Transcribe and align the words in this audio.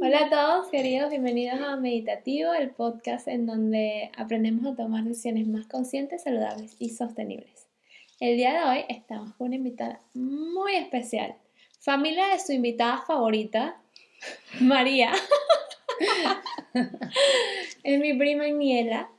Hola 0.00 0.26
a 0.26 0.30
todos, 0.30 0.68
queridos, 0.68 1.10
bienvenidos 1.10 1.60
a 1.60 1.76
Meditativo, 1.76 2.52
el 2.54 2.70
podcast 2.70 3.28
en 3.28 3.46
donde 3.46 4.10
aprendemos 4.16 4.66
a 4.66 4.76
tomar 4.76 5.04
decisiones 5.04 5.46
más 5.46 5.66
conscientes, 5.66 6.22
saludables 6.22 6.76
y 6.78 6.90
sostenibles. 6.90 7.66
El 8.20 8.36
día 8.36 8.52
de 8.52 8.68
hoy 8.68 8.84
estamos 8.88 9.34
con 9.34 9.48
una 9.48 9.56
invitada 9.56 10.00
muy 10.14 10.74
especial, 10.74 11.36
familia 11.80 12.28
de 12.28 12.38
su 12.38 12.52
invitada 12.52 13.02
favorita, 13.06 13.80
María. 14.60 15.12
es 17.82 18.00
mi 18.00 18.14
prima 18.14 18.44
Aniela. 18.44 19.10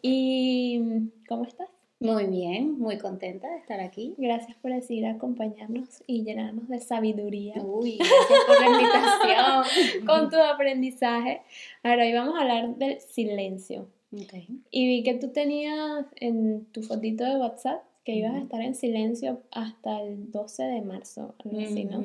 ¿Y 0.00 0.80
cómo 1.28 1.44
estás? 1.44 1.71
Muy 2.02 2.26
bien, 2.26 2.80
muy 2.80 2.98
contenta 2.98 3.48
de 3.48 3.58
estar 3.58 3.78
aquí. 3.78 4.14
Gracias 4.18 4.56
por 4.56 4.72
decidir 4.72 5.06
acompañarnos 5.06 6.02
y 6.08 6.24
llenarnos 6.24 6.68
de 6.68 6.80
sabiduría. 6.80 7.54
Uy, 7.62 7.96
gracias 7.98 8.40
por 8.48 8.60
la 8.60 8.66
invitación. 8.66 10.04
con 10.04 10.28
tu 10.28 10.36
aprendizaje. 10.36 11.42
Ahora, 11.84 12.02
hoy 12.04 12.12
vamos 12.12 12.34
a 12.36 12.40
hablar 12.40 12.76
del 12.76 13.00
silencio. 13.00 13.86
Okay. 14.12 14.48
Y 14.72 14.88
vi 14.88 15.02
que 15.04 15.14
tú 15.14 15.28
tenías 15.28 16.06
en 16.16 16.64
tu 16.66 16.82
fotito 16.82 17.24
de 17.24 17.36
WhatsApp 17.36 17.84
que 18.04 18.16
ibas 18.16 18.34
a 18.34 18.38
estar 18.38 18.60
en 18.60 18.74
silencio 18.74 19.40
hasta 19.52 20.02
el 20.02 20.32
12 20.32 20.64
de 20.64 20.82
marzo, 20.82 21.36
algo 21.44 21.60
así, 21.60 21.84
¿no? 21.84 22.02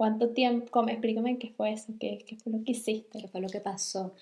¿Cuánto 0.00 0.30
tiempo? 0.30 0.88
Explícame 0.88 1.38
qué 1.38 1.50
fue 1.50 1.74
eso, 1.74 1.92
qué, 2.00 2.24
qué, 2.26 2.34
fue 2.34 2.52
lo 2.52 2.64
que 2.64 2.72
hiciste. 2.72 3.20
¿Qué 3.20 3.28
fue 3.28 3.42
lo 3.42 3.50
que 3.50 3.60
pasó? 3.60 4.14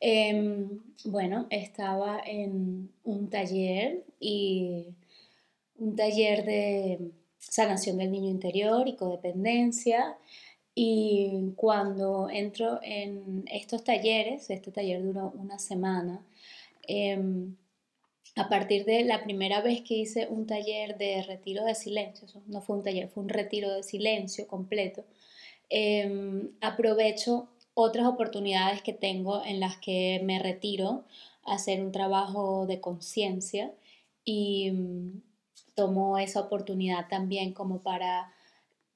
Em, 0.00 0.80
bueno, 1.04 1.46
estaba 1.50 2.22
en 2.24 2.90
un 3.04 3.28
taller 3.28 4.02
y 4.18 4.86
un 5.76 5.94
taller 5.94 6.42
de 6.46 7.10
sanación 7.38 7.98
del 7.98 8.12
niño 8.12 8.30
interior 8.30 8.88
y 8.88 8.96
codependencia. 8.96 10.16
Y 10.74 11.52
cuando 11.56 12.30
entro 12.30 12.80
en 12.82 13.44
estos 13.52 13.84
talleres, 13.84 14.48
este 14.48 14.70
taller 14.72 15.02
duró 15.02 15.34
una 15.36 15.58
semana, 15.58 16.24
em, 16.88 17.56
a 18.36 18.48
partir 18.48 18.86
de 18.86 19.04
la 19.04 19.22
primera 19.22 19.60
vez 19.60 19.82
que 19.82 19.94
hice 19.94 20.28
un 20.28 20.46
taller 20.46 20.96
de 20.96 21.22
retiro 21.24 21.62
de 21.66 21.74
silencio, 21.74 22.26
no 22.46 22.62
fue 22.62 22.76
un 22.76 22.82
taller, 22.82 23.08
fue 23.10 23.22
un 23.22 23.28
retiro 23.28 23.70
de 23.74 23.82
silencio 23.82 24.46
completo, 24.46 25.04
Em, 25.68 26.50
aprovecho 26.60 27.48
otras 27.74 28.06
oportunidades 28.06 28.82
que 28.82 28.92
tengo 28.92 29.44
en 29.44 29.60
las 29.60 29.76
que 29.78 30.20
me 30.24 30.38
retiro 30.38 31.04
a 31.44 31.54
hacer 31.54 31.82
un 31.82 31.92
trabajo 31.92 32.66
de 32.66 32.80
conciencia 32.80 33.72
y 34.24 34.70
mm, 34.70 35.22
tomo 35.74 36.18
esa 36.18 36.40
oportunidad 36.40 37.08
también 37.08 37.52
como 37.52 37.82
para 37.82 38.32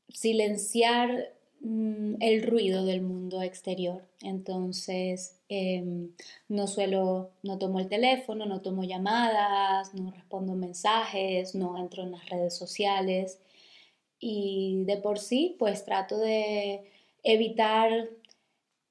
silenciar 0.08 1.34
mm, 1.60 2.14
el 2.20 2.42
ruido 2.42 2.84
del 2.84 3.02
mundo 3.02 3.42
exterior. 3.42 4.04
Entonces, 4.22 5.40
em, 5.48 6.12
no 6.48 6.66
suelo, 6.68 7.32
no 7.42 7.58
tomo 7.58 7.80
el 7.80 7.88
teléfono, 7.88 8.46
no 8.46 8.60
tomo 8.60 8.84
llamadas, 8.84 9.92
no 9.94 10.10
respondo 10.10 10.54
mensajes, 10.54 11.54
no 11.54 11.76
entro 11.78 12.02
en 12.04 12.12
las 12.12 12.28
redes 12.30 12.56
sociales 12.56 13.40
y 14.20 14.84
de 14.84 14.98
por 14.98 15.18
sí 15.18 15.56
pues 15.58 15.84
trato 15.84 16.18
de 16.18 16.84
evitar 17.22 17.90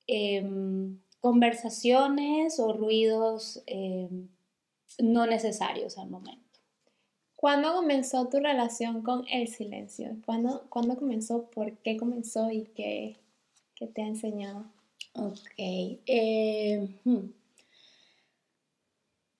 em, 0.07 0.99
conversaciones 1.21 2.59
o 2.59 2.73
ruidos 2.73 3.61
em, 3.67 4.27
no 4.97 5.27
necesarios 5.27 5.97
al 5.97 6.09
momento. 6.09 6.49
¿Cuándo 7.35 7.73
comenzó 7.73 8.27
tu 8.27 8.39
relación 8.39 9.01
con 9.01 9.25
el 9.29 9.47
silencio? 9.47 10.17
¿Cuándo, 10.25 10.67
comenzó? 10.69 11.49
¿Por 11.49 11.77
qué 11.77 11.95
comenzó? 11.95 12.51
¿Y 12.51 12.65
qué, 12.75 13.17
te 13.93 14.01
ha 14.01 14.07
enseñado? 14.07 14.65
Ok. 15.13 15.39
Em, 15.57 16.97
hmm. 17.05 17.31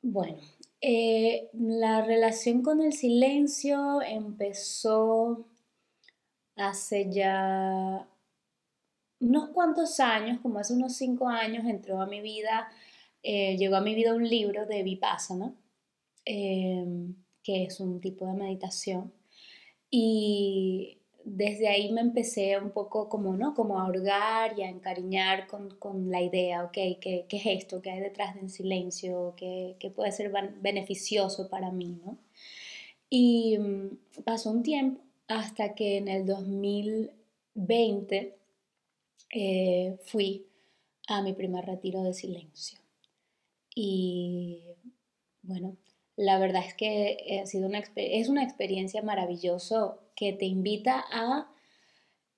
Bueno, 0.01 0.37
eh, 0.79 1.49
la 1.51 2.05
relación 2.05 2.61
con 2.61 2.81
el 2.81 2.93
silencio 2.93 4.01
empezó 4.01 5.45
hace 6.59 7.09
ya 7.11 8.07
unos 9.19 9.49
cuantos 9.49 9.99
años, 9.99 10.39
como 10.41 10.59
hace 10.59 10.73
unos 10.73 10.95
cinco 10.95 11.27
años, 11.27 11.65
entró 11.65 12.01
a 12.01 12.05
mi 12.05 12.21
vida, 12.21 12.69
eh, 13.23 13.57
llegó 13.57 13.75
a 13.77 13.81
mi 13.81 13.95
vida 13.95 14.13
un 14.13 14.27
libro 14.27 14.65
de 14.65 14.83
Vipassana, 14.83 15.53
em, 16.25 17.15
que 17.43 17.63
es 17.63 17.79
un 17.79 17.99
tipo 18.01 18.25
de 18.27 18.33
meditación. 18.33 19.13
Y 19.91 20.99
desde 21.25 21.67
ahí 21.67 21.91
me 21.91 22.01
empecé 22.01 22.57
un 22.57 22.71
poco 22.71 23.09
como, 23.09 23.35
¿no? 23.35 23.53
Como 23.55 23.79
a 23.79 23.87
hurgar 23.89 24.57
y 24.57 24.63
a 24.63 24.69
encariñar 24.69 25.47
con, 25.47 26.11
la 26.11 26.21
idea, 26.21 26.63
ok, 26.65 26.73
¿qué, 27.01 27.25
¿qué, 27.29 27.37
es 27.37 27.45
esto? 27.63 27.81
¿Qué 27.81 27.91
hay 27.91 27.99
detrás 28.01 28.35
del 28.35 28.49
silencio? 28.49 29.33
¿Qué, 29.37 29.75
qué 29.79 29.89
puede 29.91 30.11
ser 30.11 30.31
beneficioso 30.61 31.49
para 31.49 31.71
mí, 31.71 31.99
¿no? 32.05 32.17
Y 33.09 33.57
mm, 33.57 34.23
pasó 34.23 34.51
un 34.51 34.63
tiempo 34.63 35.01
hasta 35.29 35.75
que 35.75 35.97
en 35.97 36.09
el 36.09 36.25
2020 36.25 38.35
eh, 39.31 39.97
fui 40.03 40.47
a 41.07 41.21
mi 41.21 41.33
primer 41.33 41.65
retiro 41.65 42.03
de 42.03 42.13
silencio. 42.13 42.79
Y 43.75 44.63
bueno, 45.43 45.77
la 46.15 46.39
verdad 46.39 46.63
es 46.65 46.73
que 46.73 47.39
ha 47.41 47.45
sido 47.45 47.67
una, 47.67 47.83
es 47.95 48.27
una 48.27 48.43
experiencia 48.43 49.03
maravillosa 49.03 49.95
que 50.15 50.33
te 50.33 50.45
invita 50.45 51.05
a 51.11 51.51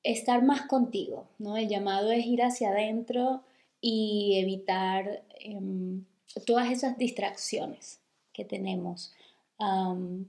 estar 0.04 0.44
más 0.44 0.64
contigo, 0.64 1.30
¿no? 1.40 1.56
El 1.56 1.70
llamado 1.70 2.12
es 2.12 2.26
ir 2.26 2.44
hacia 2.44 2.72
adentro 2.72 3.44
y 3.80 4.38
evitar 4.38 5.24
em, 5.40 6.04
todas 6.46 6.72
esas 6.72 6.98
distracciones 6.98 8.02
que 8.34 8.44
tenemos 8.44 9.14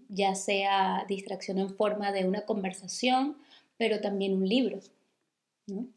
ya 0.09 0.35
sea 0.35 1.05
distracción 1.09 1.59
en 1.59 1.75
forma 1.75 2.13
de 2.13 2.27
una 2.27 2.43
conversación, 2.43 3.37
pero 3.77 4.01
también 4.01 4.35
un 4.35 4.49
libro. 4.49 4.81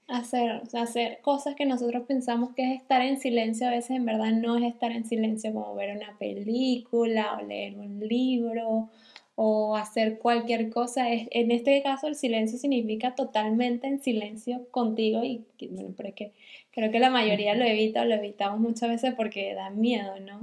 Hacer, 0.07 0.61
hacer 0.73 1.19
cosas 1.21 1.55
que 1.55 1.65
nosotros 1.65 2.03
pensamos 2.07 2.53
que 2.55 2.73
es 2.73 2.81
estar 2.81 3.01
en 3.01 3.19
silencio, 3.19 3.67
a 3.67 3.71
veces 3.71 3.91
en 3.91 4.05
verdad 4.05 4.31
no 4.31 4.57
es 4.57 4.63
estar 4.63 4.91
en 4.91 5.05
silencio 5.05 5.53
como 5.53 5.75
ver 5.75 5.95
una 5.97 6.17
película 6.17 7.37
o 7.37 7.45
leer 7.45 7.77
un 7.77 7.99
libro 7.99 8.89
o 9.35 9.75
hacer 9.75 10.19
cualquier 10.19 10.69
cosa. 10.69 11.11
en 11.11 11.51
este 11.51 11.81
caso 11.83 12.07
el 12.07 12.15
silencio 12.15 12.57
significa 12.57 13.15
totalmente 13.15 13.87
en 13.87 14.01
silencio 14.01 14.67
contigo 14.71 15.23
y 15.23 15.43
bueno, 15.71 15.93
pero 15.97 16.13
que 16.15 16.31
creo 16.71 16.91
que 16.91 16.99
la 16.99 17.09
mayoría 17.09 17.55
lo 17.55 17.65
evita 17.65 18.01
o 18.01 18.05
lo 18.05 18.15
evitamos 18.15 18.59
muchas 18.59 18.89
veces 18.89 19.13
porque 19.15 19.53
da 19.55 19.69
miedo, 19.71 20.19
¿no? 20.19 20.41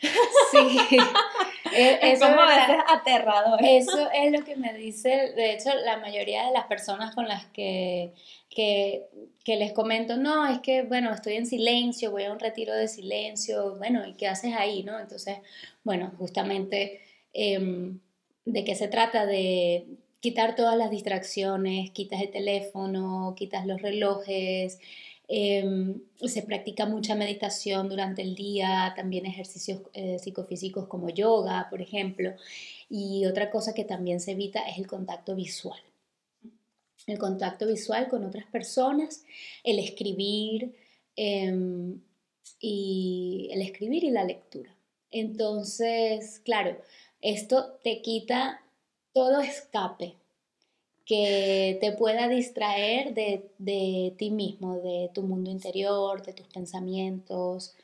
Sí, 0.50 0.78
e, 1.72 2.12
eso 2.12 2.24
es, 2.24 2.30
como 2.30 2.40
aterrador. 2.40 3.60
Eso 3.62 4.10
es 4.12 4.32
lo 4.32 4.44
que 4.44 4.56
me 4.56 4.74
dice, 4.74 5.32
de 5.36 5.52
hecho, 5.52 5.70
la 5.84 5.98
mayoría 5.98 6.46
de 6.46 6.52
las 6.52 6.66
personas 6.66 7.14
con 7.14 7.28
las 7.28 7.46
que, 7.46 8.12
que, 8.48 9.06
les 9.46 9.72
comento, 9.72 10.16
no, 10.16 10.46
es 10.46 10.60
que, 10.60 10.82
bueno, 10.82 11.12
estoy 11.12 11.34
en 11.34 11.46
silencio, 11.46 12.10
voy 12.10 12.24
a 12.24 12.32
un 12.32 12.40
retiro 12.40 12.74
de 12.74 12.88
silencio, 12.88 13.76
bueno, 13.76 14.06
¿y 14.06 14.14
qué 14.14 14.26
haces 14.26 14.54
ahí, 14.56 14.82
no? 14.82 14.98
Entonces, 14.98 15.38
bueno, 15.84 16.12
justamente, 16.18 17.00
em, 17.32 18.00
¿de 18.44 18.64
qué 18.64 18.74
se 18.74 18.88
trata? 18.88 19.26
De 19.26 19.86
quitar 20.20 20.54
todas 20.54 20.76
las 20.76 20.90
distracciones, 20.90 21.90
quitas 21.90 22.20
el 22.20 22.30
teléfono, 22.30 23.34
quitas 23.36 23.66
los 23.66 23.80
relojes, 23.82 24.78
Em, 25.32 26.00
se 26.26 26.42
practica 26.42 26.86
mucha 26.86 27.14
meditación 27.14 27.88
durante 27.88 28.20
el 28.20 28.34
día, 28.34 28.92
también 28.96 29.26
ejercicios 29.26 29.82
eh, 29.92 30.18
psicofísicos 30.18 30.88
como 30.88 31.08
yoga, 31.08 31.68
por 31.70 31.80
ejemplo. 31.80 32.34
Y 32.88 33.24
otra 33.26 33.48
cosa 33.48 33.72
que 33.72 33.84
también 33.84 34.18
se 34.18 34.32
evita 34.32 34.68
es 34.68 34.76
el 34.78 34.88
contacto 34.88 35.36
visual. 35.36 35.78
El 37.06 37.18
contacto 37.18 37.68
visual 37.68 38.08
con 38.08 38.24
otras 38.24 38.46
personas, 38.46 39.24
el 39.62 39.78
escribir 39.78 40.74
em, 41.14 42.00
y 42.58 43.50
el 43.52 43.62
escribir 43.62 44.02
y 44.02 44.10
la 44.10 44.24
lectura. 44.24 44.74
Entonces, 45.12 46.40
claro, 46.40 46.76
esto 47.20 47.78
te 47.84 48.02
quita 48.02 48.62
todo 49.12 49.40
escape, 49.40 50.16
que 51.10 51.76
te 51.80 51.90
pueda 51.90 52.28
distraer 52.28 53.14
de, 53.14 54.14
ti 54.16 54.30
mismo, 54.30 54.76
de 54.76 55.10
tu 55.12 55.22
mundo 55.22 55.50
interior, 55.50 56.22
de 56.22 56.32
tus 56.32 56.46
pensamientos. 56.46 57.74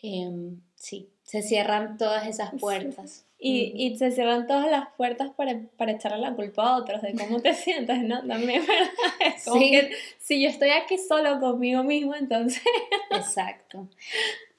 Em, 0.00 0.60
sí, 0.76 1.08
se 1.24 1.42
cierran 1.42 1.98
todas 1.98 2.28
esas 2.28 2.52
puertas. 2.60 3.26
Y, 3.36 3.96
se 3.98 4.12
cierran 4.12 4.46
todas 4.46 4.70
las 4.70 4.90
puertas 4.96 5.30
para, 5.36 5.60
para, 5.76 5.90
echarle 5.90 6.18
la 6.18 6.36
culpa 6.36 6.68
a 6.68 6.76
otros 6.76 7.02
de 7.02 7.14
cómo 7.14 7.40
te 7.40 7.52
sientes, 7.64 8.00
¿no? 8.02 8.24
También, 8.24 8.64
¿verdad? 8.64 8.88
Es 9.36 9.44
como 9.44 9.58
que 9.58 9.90
si 10.20 10.40
yo 10.40 10.48
estoy 10.48 10.70
aquí 10.70 10.98
solo 10.98 11.40
conmigo 11.40 11.82
mismo, 11.82 12.14
entonces... 12.14 12.62
Exacto. 13.10 13.88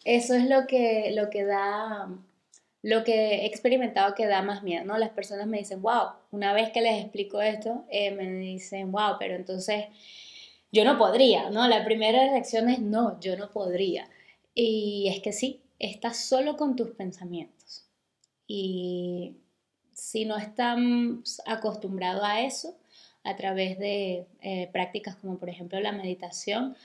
Eso 0.03 0.33
es 0.33 0.43
lo 0.43 0.67
que, 0.67 1.11
lo 1.13 1.29
que 1.29 1.45
da 1.45 2.09
lo 2.81 3.03
que 3.03 3.41
he 3.41 3.45
experimentado 3.45 4.15
que 4.15 4.25
da 4.25 4.41
más 4.41 4.63
miedo, 4.63 4.85
¿no? 4.85 4.97
Las 4.97 5.09
personas 5.09 5.47
me 5.47 5.57
dicen, 5.57 5.81
wow, 5.81 6.11
una 6.31 6.53
vez 6.53 6.71
que 6.71 6.81
les 6.81 7.01
explico 7.01 7.41
esto, 7.41 7.85
eh, 7.89 8.11
me 8.11 8.29
dicen, 8.31 8.91
wow, 8.91 9.15
pero 9.19 9.35
entonces 9.35 9.85
yo 10.71 10.85
no 10.85 10.97
podría, 10.97 11.49
¿no? 11.49 11.67
La 11.67 11.83
primera 11.83 12.29
reacción 12.29 12.69
es, 12.69 12.79
no, 12.79 13.19
yo 13.19 13.35
no 13.37 13.51
podría. 13.51 14.09
Y 14.53 15.09
es 15.09 15.21
que 15.21 15.33
sí, 15.33 15.61
estás 15.77 16.17
solo 16.17 16.55
con 16.55 16.75
tus 16.75 16.91
pensamientos. 16.91 17.85
Y 18.47 19.35
si 19.93 20.25
no 20.25 20.37
estás 20.37 20.77
acostumbrado 21.45 22.23
a 22.23 22.41
eso, 22.41 22.77
a 23.23 23.35
través 23.35 23.77
de 23.77 24.25
eh, 24.41 24.69
prácticas 24.71 25.15
como 25.17 25.37
por 25.37 25.49
ejemplo 25.49 25.79
la 25.81 25.91
meditación, 25.91 26.75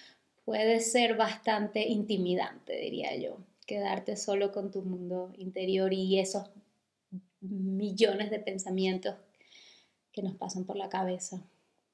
puede 0.45 0.81
ser 0.81 1.17
bastante 1.17 1.87
intimidante, 1.89 2.77
diría 2.77 3.17
yo 3.17 3.39
quedarte 3.67 4.17
solo 4.17 4.53
con 4.53 4.71
tu 4.71 4.83
mundo 4.83 5.33
interior 5.39 5.93
y 5.93 6.19
esos 6.19 6.51
millones 7.41 8.31
de 8.31 8.39
pensamientos 8.39 9.17
que 10.13 10.23
nos 10.23 10.35
pasan 10.35 10.65
por 10.65 10.77
la 10.77 10.89
cabeza. 10.89 11.43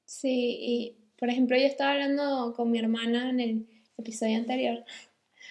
Sí, 0.05 0.57
y 0.59 0.95
por 1.17 1.29
ejemplo 1.29 1.57
yo 1.57 1.65
estaba 1.65 1.93
hablando 1.93 2.53
con 2.55 2.71
mi 2.71 2.79
hermana 2.79 3.29
en 3.29 3.39
el 3.39 3.67
episodio 3.97 4.37
anterior 4.37 4.83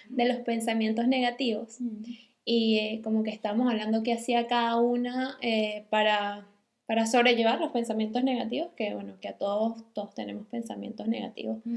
de 0.09 0.25
los 0.25 0.37
pensamientos 0.37 1.07
negativos 1.07 1.79
mm. 1.79 2.03
y 2.45 2.79
eh, 2.79 3.01
como 3.03 3.23
que 3.23 3.31
estábamos 3.31 3.69
hablando 3.69 4.03
qué 4.03 4.13
hacía 4.13 4.47
cada 4.47 4.77
una 4.77 5.37
eh, 5.41 5.85
para, 5.89 6.47
para 6.85 7.07
sobrellevar 7.07 7.59
los 7.59 7.71
pensamientos 7.71 8.23
negativos, 8.23 8.69
que 8.75 8.93
bueno, 8.93 9.19
que 9.19 9.27
a 9.27 9.37
todos, 9.37 9.83
todos 9.93 10.13
tenemos 10.13 10.47
pensamientos 10.47 11.07
negativos. 11.07 11.57
Mm. 11.65 11.75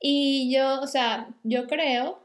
Y 0.00 0.52
yo, 0.52 0.80
o 0.80 0.86
sea, 0.86 1.34
yo 1.42 1.66
creo 1.66 2.18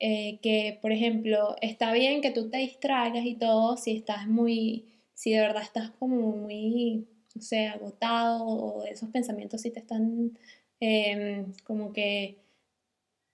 eh, 0.00 0.38
que, 0.42 0.78
por 0.80 0.92
ejemplo, 0.92 1.56
está 1.60 1.92
bien 1.92 2.20
que 2.20 2.30
tú 2.30 2.48
te 2.50 2.58
distraigas 2.58 3.24
y 3.24 3.34
todo 3.34 3.76
si 3.76 3.96
estás 3.96 4.28
muy, 4.28 4.86
si 5.14 5.32
de 5.32 5.40
verdad 5.40 5.62
estás 5.62 5.90
como 5.98 6.32
muy, 6.32 7.06
no 7.34 7.42
sé, 7.42 7.66
agotado 7.66 8.44
o 8.44 8.84
esos 8.84 9.10
pensamientos 9.10 9.62
si 9.62 9.70
te 9.70 9.80
están 9.80 10.38
em, 10.80 11.52
como 11.64 11.92
que 11.92 12.38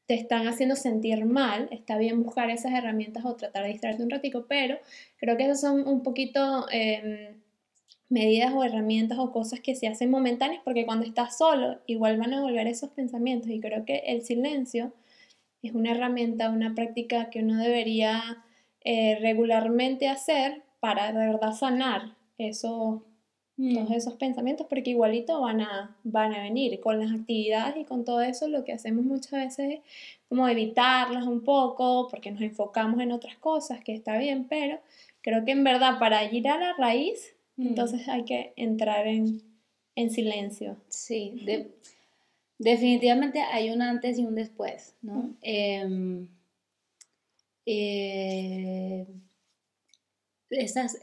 te 0.06 0.14
están 0.14 0.46
haciendo 0.49 0.76
sentir 0.76 1.25
mal, 1.25 1.69
está 1.70 1.99
bien 1.99 2.22
buscar 2.22 2.50
esas 2.50 2.72
herramientas 2.72 3.25
o 3.25 3.37
tratar 3.37 3.62
de 3.64 3.70
distraerte 3.70 4.02
un 4.02 4.10
ratico, 4.10 4.46
pero 4.49 4.78
creo 5.19 5.37
que 5.37 5.44
esas 5.44 5.60
son 5.60 5.87
un 5.88 6.02
poquito 6.02 6.67
em, 6.70 7.40
medidas 8.08 8.52
o 8.55 8.64
herramientas 8.64 9.19
o 9.19 9.32
cosas 9.32 9.60
que 9.60 9.75
se 9.75 9.88
hacen 9.88 10.10
momentáneas 10.10 10.62
porque 10.64 10.87
cuando 10.87 11.06
estás 11.06 11.37
solo 11.38 11.81
igual 11.87 12.19
van 12.19 12.34
a 12.34 12.43
volver 12.43 12.67
esos 12.67 12.90
pensamientos 12.90 13.50
y 13.50 13.60
creo 13.60 13.84
que 13.84 13.99
el 14.06 14.22
silencio 14.22 14.93
es 15.64 15.75
una 15.75 15.93
herramienta, 15.93 16.50
una 16.50 16.75
práctica 16.75 17.31
que 17.31 17.40
uno 17.40 17.56
debería 17.56 18.44
eh, 18.82 19.19
regularmente 19.20 20.08
hacer 20.08 20.62
para 20.81 21.12
de 21.12 21.26
verdad 21.26 21.55
sanar 21.55 22.14
eso, 22.37 23.02
mm. 23.56 23.75
todos 23.75 23.90
esos 23.93 24.14
pensamientos, 24.14 24.66
porque 24.69 24.90
igualito 24.90 25.40
van 25.40 25.62
a, 25.62 25.96
van 26.05 26.34
a 26.34 26.43
venir 26.43 26.78
con 26.81 26.99
las 26.99 27.11
actividades 27.12 27.76
y 27.78 27.84
con 27.84 28.05
todo 28.05 28.20
eso, 28.20 28.49
lo 28.49 28.64
que 28.64 28.72
hacemos 28.75 29.05
muchas 29.05 29.32
veces 29.32 29.75
es 29.75 29.81
como 30.28 30.46
evitarlas 30.49 31.26
un 31.26 31.43
poco, 31.43 32.08
porque 32.10 32.31
nos 32.31 32.43
enfocamos 32.43 33.00
en 33.00 33.12
otras 33.12 33.37
cosas, 33.38 33.82
que 33.82 33.94
está 33.94 34.19
bien, 34.19 34.46
pero 34.49 34.78
creo 35.22 35.44
que 35.46 35.52
en 35.52 35.64
verdad 35.64 35.99
para 35.99 36.31
ir 36.31 36.46
a 36.49 36.58
la 36.58 36.75
raíz, 36.75 37.34
mm. 37.56 37.69
entonces 37.69 38.06
hay 38.08 38.25
que 38.25 38.52
entrar 38.56 39.06
en, 39.06 39.40
en 39.96 40.10
silencio. 40.10 40.76
Sí, 40.88 41.40
de, 41.46 41.70
Definitivamente 42.64 43.43
hay 43.43 43.70
un 43.70 43.82
antes 43.82 44.19
y 44.19 44.25
un 44.25 44.34
después, 44.37 44.94
¿no? 45.02 45.37
Em, 45.43 46.26
eh, 47.66 49.06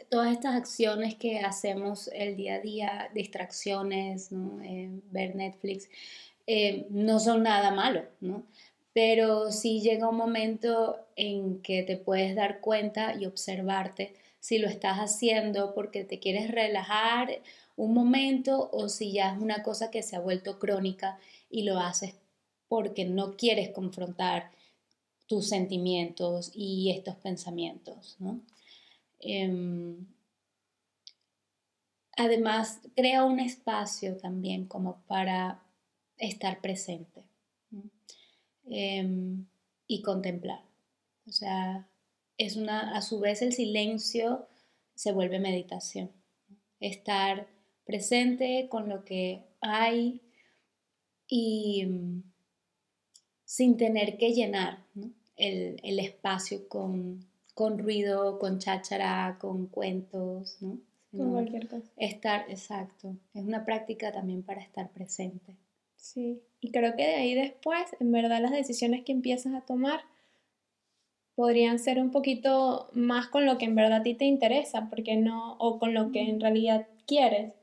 todas 0.10 0.32
estas 0.32 0.56
acciones 0.56 1.14
que 1.14 1.38
hacemos 1.40 2.10
el 2.16 2.36
día 2.36 2.56
a 2.56 2.60
día, 2.62 3.10
distracciones, 3.14 4.32
¿no? 4.32 4.60
Eh, 4.64 4.90
ver 5.12 5.36
Netflix, 5.36 5.88
eh, 6.48 6.88
no 6.90 7.20
son 7.20 7.44
nada 7.44 7.70
malo, 7.70 8.06
¿no? 8.22 8.44
Pero 8.94 9.52
sí 9.52 9.82
llega 9.82 10.10
un 10.10 10.18
momento 10.18 10.98
en 11.16 11.62
que 11.62 11.84
te 11.84 11.96
puedes 11.96 12.36
dar 12.36 12.60
cuenta 12.60 13.14
y 13.14 13.28
observarte 13.28 14.16
si 14.40 14.58
lo 14.58 14.68
estás 14.68 14.98
haciendo 14.98 15.76
porque 15.76 16.06
te 16.06 16.18
quieres 16.18 16.50
relajar 16.50 17.30
un 17.76 17.94
momento 17.94 18.68
o 18.74 18.90
si 18.90 19.14
ya 19.14 19.34
es 19.36 19.40
una 19.40 19.62
cosa 19.62 19.92
que 19.92 20.02
se 20.02 20.16
ha 20.16 20.20
vuelto 20.20 20.58
crónica 20.58 21.20
y 21.52 21.64
lo 21.64 21.78
haces 21.80 22.16
porque 22.68 23.06
no 23.06 23.36
quieres 23.36 23.70
confrontar 23.70 24.52
tus 25.28 25.50
sentimientos 25.50 26.52
y 26.56 26.92
estos 26.92 27.16
pensamientos. 27.16 28.18
Em, 29.20 30.08
además, 32.18 32.80
crea 32.96 33.24
un 33.24 33.40
espacio 33.40 34.18
también 34.18 34.66
como 34.66 35.02
para 35.08 35.64
estar 36.18 36.62
presente 36.62 37.24
em, 38.66 39.46
y 39.88 40.02
contemplar. 40.02 40.64
O 41.28 41.32
sea, 41.32 41.88
es 42.38 42.56
una, 42.56 42.96
a 42.96 43.02
su 43.02 43.20
vez 43.20 43.42
el 43.42 43.54
silencio 43.54 44.48
se 44.96 45.12
vuelve 45.12 45.40
meditación. 45.40 46.12
Estar 46.80 47.48
presente 47.86 48.68
con 48.70 48.90
lo 48.90 49.04
que 49.04 49.44
hay, 49.62 50.22
y 51.32 51.86
mm, 51.86 52.24
sin 53.46 53.78
tener 53.78 54.18
que 54.18 54.34
llenar 54.34 54.84
el, 55.38 56.00
espacio 56.00 56.68
con, 56.68 57.26
ruido, 57.58 58.38
con 58.38 58.60
cháchara, 58.60 59.38
con 59.40 59.68
cuentos, 59.68 60.58
¿no? 60.62 60.78
Con 61.16 61.32
cualquier 61.32 61.68
cosa. 61.70 61.90
Estar, 61.96 62.46
exacto. 62.50 63.16
Es 63.34 63.44
una 63.44 63.64
práctica 63.64 64.12
también 64.12 64.44
para 64.44 64.62
estar 64.62 64.92
presente. 64.92 65.56
Sí, 65.96 66.42
y 66.60 66.72
creo 66.72 66.96
que 66.96 67.08
de 67.08 67.16
ahí 67.16 67.34
después, 67.34 67.82
en 68.00 68.12
verdad, 68.12 68.42
las 68.42 68.52
decisiones 68.52 69.06
que 69.06 69.14
empiezas 69.14 69.54
a 69.54 69.62
tomar 69.62 70.02
podrían 71.36 71.80
ser 71.80 72.00
un 72.00 72.12
poquito 72.12 72.90
más 72.94 73.28
con 73.28 73.46
lo 73.46 73.58
que 73.58 73.66
en 73.66 73.76
verdad 73.76 74.00
a 74.02 74.04
ti 74.04 74.16
te 74.16 74.26
interesa, 74.26 74.90
porque 74.90 75.16
no, 75.16 75.54
o 75.60 75.80
con 75.80 75.94
lo 75.94 76.12
que 76.12 76.22
en 76.22 76.42
realidad 76.42 76.88
quieres, 77.08 77.54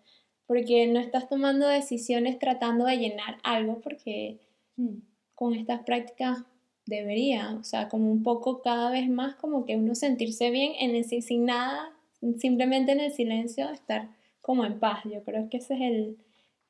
porque 0.49 0.87
no 0.87 0.99
estás 0.99 1.29
tomando 1.29 1.69
decisiones 1.69 2.39
tratando 2.39 2.87
de 2.87 2.97
llenar 2.97 3.37
algo, 3.45 3.81
porque 3.83 4.39
mm, 4.77 4.97
con 5.35 5.55
estas 5.55 5.85
prácticas 5.85 6.39
debería, 6.87 7.55
o 7.61 7.63
sea, 7.63 7.91
como 7.91 8.11
un 8.11 8.23
poco 8.23 8.63
cada 8.63 8.91
vez 8.91 9.11
más 9.11 9.35
como 9.35 9.67
que 9.67 9.77
uno 9.77 9.95
sentirse 9.95 10.51
bien 10.51 10.73
en 10.81 10.97
el, 10.97 11.05
sin 11.05 11.45
nada, 11.45 11.93
simplemente 12.39 12.93
en 12.93 13.01
el 13.01 13.13
silencio, 13.13 13.69
estar 13.69 14.09
como 14.41 14.65
en 14.65 14.81
paz. 14.81 15.05
Yo 15.05 15.23
creo 15.23 15.51
que 15.51 15.59
ese 15.59 15.75
es 15.75 15.81
el, 15.83 16.19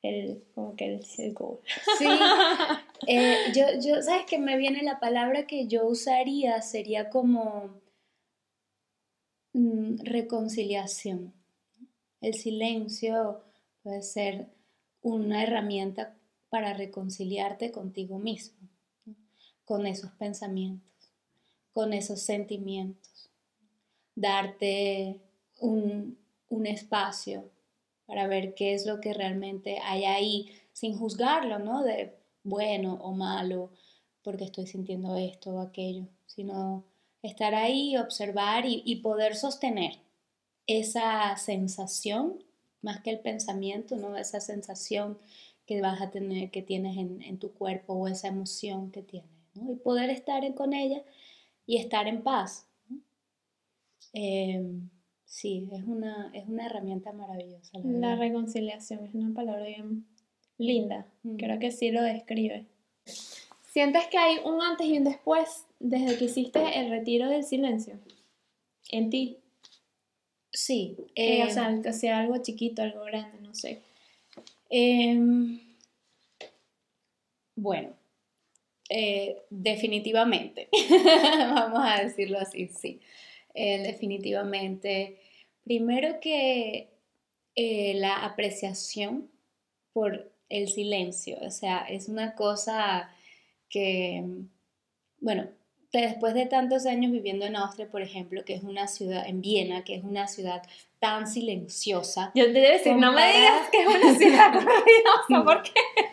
el 0.01 0.43
como 0.53 0.75
que 0.75 0.95
el, 0.95 1.05
el 1.17 1.33
goal. 1.33 1.59
Sí, 1.97 2.05
eh, 3.07 3.37
yo, 3.55 3.63
yo, 3.81 4.01
¿sabes 4.01 4.25
que 4.25 4.39
me 4.39 4.57
viene 4.57 4.83
la 4.83 4.99
palabra 4.99 5.47
que 5.47 5.67
yo 5.67 5.87
usaría? 5.87 6.61
Sería 6.61 7.09
como 7.09 7.79
mm, 9.53 9.99
reconciliación. 10.03 11.33
El 12.19 12.33
silencio 12.33 13.41
puede 13.83 14.01
ser 14.01 14.49
una 15.01 15.43
herramienta 15.43 16.15
para 16.49 16.73
reconciliarte 16.73 17.71
contigo 17.71 18.19
mismo, 18.19 18.57
con 19.65 19.85
esos 19.85 20.11
pensamientos, 20.11 21.11
con 21.73 21.93
esos 21.93 22.21
sentimientos, 22.21 23.29
darte 24.15 25.21
un, 25.59 26.17
espacio 26.65 27.49
para 28.05 28.27
ver 28.27 28.53
qué 28.53 28.73
es 28.73 28.85
lo 28.85 28.99
que 28.99 29.13
realmente 29.13 29.79
hay 29.83 30.03
ahí, 30.03 30.51
sin 30.73 30.97
juzgarlo, 30.97 31.57
¿no? 31.57 31.83
De 31.83 32.15
bueno 32.43 32.95
o 33.01 33.13
malo, 33.13 33.71
porque 34.23 34.43
estoy 34.43 34.67
sintiendo 34.67 35.15
esto 35.15 35.51
o 35.51 35.59
aquello, 35.59 36.07
sino 36.25 36.83
estar 37.21 37.55
ahí, 37.55 37.95
observar 37.97 38.65
y 38.65 38.95
poder 38.97 39.35
sostener 39.35 39.99
esa 40.67 41.35
sensación 41.37 42.43
más 42.81 43.01
que 43.01 43.11
el 43.11 43.19
pensamiento, 43.19 43.95
¿no? 43.95 44.17
Esa 44.17 44.39
sensación 44.39 45.17
que 45.65 45.81
vas 45.81 46.01
a 46.01 46.09
tener, 46.09 46.49
que 46.49 46.61
tienes 46.61 46.97
en, 46.97 47.37
tu 47.37 47.51
cuerpo 47.51 47.93
o 47.93 48.07
esa 48.07 48.27
emoción 48.27 48.91
que 48.91 49.03
tienes, 49.03 49.29
¿no? 49.55 49.71
Y 49.71 49.75
poder 49.75 50.09
estar 50.09 50.53
con 50.55 50.73
ella 50.73 51.03
y 51.65 51.77
estar 51.77 52.07
en 52.07 52.23
paz. 52.23 52.65
Em, 54.13 54.89
sí, 55.25 55.69
es 55.71 55.83
una, 55.83 56.31
es 56.33 56.47
una 56.47 56.65
herramienta 56.65 57.11
maravillosa. 57.11 57.77
La, 57.83 58.15
reconciliación 58.15 59.05
es 59.05 59.13
una 59.13 59.33
palabra 59.33 59.65
bien 59.65 60.07
linda, 60.57 61.05
mm. 61.23 61.35
creo 61.35 61.59
que 61.59 61.71
sí 61.71 61.91
lo 61.91 62.01
describe. 62.01 62.65
¿Sientes 63.71 64.07
que 64.07 64.17
hay 64.17 64.37
un 64.43 64.61
antes 64.63 64.87
y 64.87 64.97
un 64.97 65.03
después 65.03 65.67
desde 65.79 66.17
que 66.17 66.25
hiciste 66.25 66.79
el 66.79 66.89
retiro 66.89 67.29
del 67.29 67.43
silencio 67.43 67.99
en 68.89 69.11
ti? 69.11 69.37
Sí. 70.51 70.97
Eh, 71.15 71.43
o 71.43 71.49
sea, 71.49 71.79
que 71.81 71.93
sea 71.93 72.19
algo 72.19 72.37
chiquito, 72.41 72.81
algo 72.81 73.03
grande, 73.03 73.39
no 73.41 73.53
sé. 73.53 73.81
Em, 74.69 75.59
bueno, 77.55 77.93
eh, 78.89 79.43
definitivamente, 79.49 80.69
vamos 81.53 81.81
a 81.83 82.03
decirlo 82.03 82.39
así, 82.39 82.67
sí. 82.67 82.99
eh, 83.53 83.79
definitivamente. 83.83 85.19
Primero 85.63 86.19
que 86.19 86.89
eh, 87.55 87.93
la 87.95 88.25
apreciación 88.25 89.29
por 89.93 90.31
el 90.49 90.67
silencio, 90.69 91.37
o 91.41 91.51
sea, 91.51 91.79
es 91.89 92.07
una 92.09 92.35
cosa 92.35 93.11
que, 93.69 94.23
bueno, 95.19 95.49
después 95.91 96.33
de 96.33 96.45
tantos 96.45 96.85
años 96.85 97.11
viviendo 97.11 97.45
en 97.45 97.55
Austria, 97.55 97.89
por 97.89 98.01
ejemplo, 98.01 98.43
que 98.45 98.53
es 98.53 98.63
una 98.63 98.87
ciudad, 98.87 99.27
en 99.27 99.41
Viena, 99.41 99.83
que 99.83 99.95
es 99.95 100.03
una 100.03 100.27
ciudad 100.27 100.61
tan 100.99 101.27
silenciosa. 101.27 102.31
Yo 102.35 102.45
te 102.45 102.59
debo 102.59 102.73
decir, 102.73 102.95
no 102.95 103.13
me 103.13 103.25
digas 103.25 103.69
que 103.71 103.81
es 103.81 103.87
una 103.87 104.15
ciudad 104.17 104.53
ruidosa, 104.53 105.43
¿por 105.43 105.63
qué? 105.63 105.71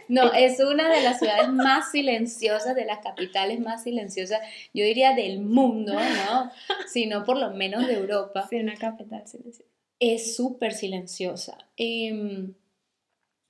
No, 0.09 0.33
es 0.33 0.61
una 0.61 0.88
de 0.88 1.02
las 1.02 1.18
ciudades 1.18 1.49
más 1.49 1.90
silenciosas, 1.90 2.75
de 2.76 2.85
las 2.85 3.00
capitales 3.00 3.61
más 3.61 3.83
silenciosas, 3.83 4.40
yo 4.73 4.85
diría 4.85 5.14
del 5.14 5.40
mundo, 5.40 5.95
¿no? 5.95 6.50
Si 6.87 7.06
no 7.06 7.25
por 7.25 7.37
lo 7.37 7.50
menos 7.50 7.87
de 7.87 7.95
Europa. 7.95 8.47
Sí, 8.49 8.56
una 8.56 8.76
capital 8.76 9.26
silenciosa. 9.26 9.71
Es 9.99 10.37
súper 10.37 10.73
silenciosa. 10.73 11.59
Em, 11.76 12.54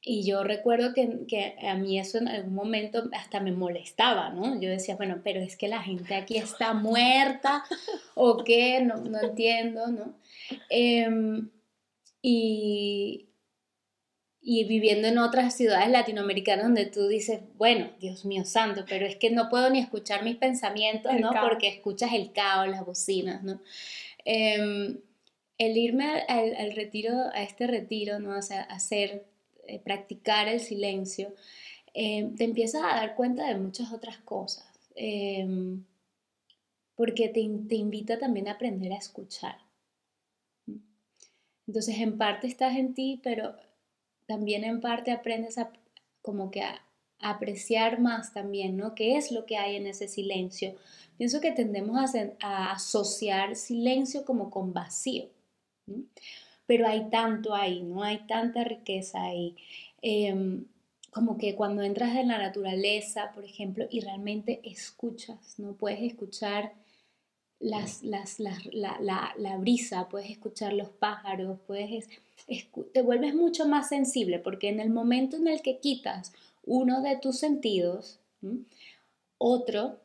y 0.08 0.24
yo 0.24 0.44
recuerdo 0.44 0.94
que, 0.94 1.26
que, 1.26 1.56
a 1.66 1.74
mí 1.74 1.98
eso 1.98 2.18
en 2.18 2.28
algún 2.28 2.54
momento 2.54 3.10
hasta 3.12 3.40
me 3.40 3.50
molestaba, 3.50 4.30
¿no? 4.30 4.58
Yo 4.60 4.70
decía, 4.70 4.94
bueno, 4.94 5.20
pero 5.24 5.40
es 5.40 5.56
que 5.56 5.66
la 5.66 5.82
gente 5.82 6.14
aquí 6.14 6.36
está 6.36 6.74
muerta 6.74 7.64
o 8.14 8.44
qué, 8.44 8.80
no, 8.82 8.98
no 8.98 9.20
entiendo, 9.20 9.88
¿no? 9.88 10.14
Em, 10.70 11.50
y, 12.22 13.26
y 14.40 14.62
viviendo 14.68 15.08
en 15.08 15.18
otras 15.18 15.56
ciudades 15.56 15.90
latinoamericanas 15.90 16.66
donde 16.66 16.86
tú 16.86 17.08
dices, 17.08 17.40
bueno, 17.56 17.90
Dios 17.98 18.24
mío 18.24 18.44
santo, 18.44 18.84
pero 18.88 19.06
es 19.06 19.16
que 19.16 19.30
no 19.30 19.48
puedo 19.48 19.70
ni 19.70 19.80
escuchar 19.80 20.22
mis 20.22 20.36
pensamientos, 20.36 21.12
¿no? 21.18 21.32
Porque 21.42 21.66
escuchas 21.66 22.12
el 22.12 22.30
caos, 22.30 22.68
las 22.68 22.86
bocinas, 22.86 23.42
¿no? 23.42 23.60
Em, 24.24 25.00
el 25.58 25.76
irme 25.76 26.22
al, 26.28 26.54
al, 26.54 26.76
retiro, 26.76 27.12
a 27.34 27.42
este 27.42 27.66
retiro, 27.66 28.20
¿no? 28.20 28.38
O 28.38 28.42
sea, 28.42 28.62
hacer 28.62 29.24
eh, 29.68 29.80
practicar 29.80 30.48
el 30.48 30.60
silencio, 30.60 31.34
eh, 31.94 32.30
te 32.36 32.44
empiezas 32.44 32.82
a 32.82 32.96
dar 32.96 33.14
cuenta 33.14 33.48
de 33.48 33.56
muchas 33.56 33.92
otras 33.92 34.18
cosas, 34.18 34.66
em, 34.94 35.84
porque 36.94 37.28
te, 37.28 37.48
te, 37.68 37.74
invita 37.76 38.18
también 38.18 38.48
a 38.48 38.52
aprender 38.52 38.92
a 38.92 38.96
escuchar. 38.96 39.56
Entonces, 41.66 41.98
en 41.98 42.16
parte 42.18 42.46
estás 42.46 42.76
en 42.76 42.94
ti, 42.94 43.20
pero 43.22 43.54
también 44.26 44.64
en 44.64 44.80
parte 44.80 45.10
aprendes 45.10 45.58
a 45.58 45.72
como 46.22 46.50
que 46.50 46.62
a, 46.62 46.82
apreciar 47.20 47.98
más 48.00 48.34
también, 48.34 48.76
¿no? 48.76 48.94
¿Qué 48.94 49.16
es 49.16 49.32
lo 49.32 49.46
que 49.46 49.56
hay 49.56 49.76
en 49.76 49.86
ese 49.86 50.06
silencio? 50.06 50.74
Pienso 51.16 51.40
que 51.40 51.52
tendemos 51.52 52.14
a, 52.14 52.32
a 52.40 52.72
asociar 52.72 53.56
silencio 53.56 54.24
como 54.24 54.50
con 54.50 54.72
vacío 54.72 55.28
pero 56.66 56.86
hay 56.86 57.08
tanto 57.10 57.54
ahí, 57.54 57.82
¿no? 57.82 58.02
Hay 58.02 58.26
tanta 58.26 58.64
riqueza 58.64 59.22
ahí. 59.22 59.56
Em, 60.02 60.66
como 61.10 61.38
que 61.38 61.54
cuando 61.54 61.82
entras 61.82 62.16
en 62.16 62.28
la 62.28 62.38
naturaleza, 62.38 63.32
por 63.34 63.44
ejemplo, 63.44 63.86
y 63.90 64.00
realmente 64.00 64.60
escuchas, 64.64 65.58
¿no? 65.58 65.72
Puedes 65.72 66.02
escuchar 66.02 66.74
las, 67.58 68.02
las, 68.02 68.38
la, 68.38 68.98
la, 69.00 69.56
brisa, 69.56 70.08
puedes 70.10 70.30
escuchar 70.30 70.74
los 70.74 70.90
pájaros, 70.90 71.58
puedes, 71.66 72.08
te 72.92 73.02
vuelves 73.02 73.34
mucho 73.34 73.66
más 73.66 73.88
sensible, 73.88 74.38
porque 74.38 74.68
en 74.68 74.80
el 74.80 74.90
momento 74.90 75.36
en 75.36 75.48
el 75.48 75.62
que 75.62 75.78
quitas 75.78 76.32
uno 76.64 77.00
de 77.00 77.16
tus 77.16 77.38
sentidos, 77.38 78.20
otro 79.38 79.98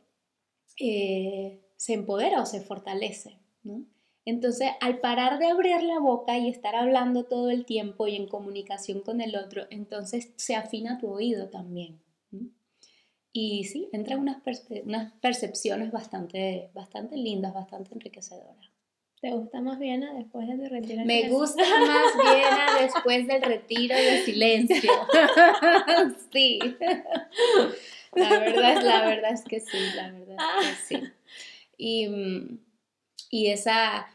eh, 0.79 1.59
se 1.75 1.93
empodera 1.93 2.41
o 2.41 2.45
se 2.45 2.61
fortalece, 2.61 3.35
¿no? 3.63 3.83
Entonces, 4.25 4.69
al 4.81 4.99
parar 4.99 5.39
de 5.39 5.47
abrir 5.47 5.81
la 5.83 5.99
boca 5.99 6.37
y 6.37 6.49
estar 6.49 6.75
hablando 6.75 7.23
todo 7.23 7.49
el 7.49 7.65
tiempo 7.65 8.07
y 8.07 8.15
en 8.15 8.27
comunicación 8.27 9.01
con 9.01 9.19
el 9.19 9.35
otro, 9.35 9.65
entonces 9.69 10.31
se 10.35 10.55
afina 10.55 10.99
tu 10.99 11.07
oído 11.07 11.49
también. 11.49 11.99
Y 13.33 13.63
sí, 13.63 13.89
entran 13.93 14.19
unas, 14.19 14.37
unas 14.83 15.13
percepciones 15.13 15.91
bastante, 15.91 16.69
bastante 16.73 17.15
lindas, 17.15 17.53
bastante 17.53 17.93
enriquecedoras. 17.93 18.71
¿Te 19.21 19.29
gusta 19.31 19.61
más 19.61 19.77
Viena 19.77 20.13
después 20.15 20.47
del 20.47 20.67
retiro? 20.69 21.05
Me 21.05 21.29
gusta 21.29 21.63
más 21.63 22.11
Viena 22.17 22.81
después 22.81 23.27
del 23.27 23.41
retiro 23.43 23.95
de 23.95 24.23
silencio. 24.25 24.91
sí. 26.33 26.59
La 28.13 28.39
verdad, 28.39 28.77
es, 28.77 28.83
la 28.83 29.05
verdad 29.05 29.31
es 29.31 29.43
que 29.43 29.59
sí, 29.59 29.77
la 29.95 30.11
verdad 30.11 30.37
es 30.61 30.67
que 30.67 30.97
sí. 30.97 31.03
Y 31.77 32.07
mm, 32.09 32.59
y 33.31 33.47
esa, 33.47 34.07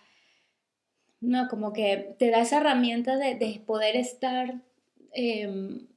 no, 1.21 1.49
como 1.49 1.73
que 1.73 2.15
te 2.19 2.31
da 2.31 2.43
esa 2.43 2.59
herramienta 2.59 3.17
de, 3.17 3.63
poder 3.67 3.97
estar, 3.97 4.61
em, 5.13 5.89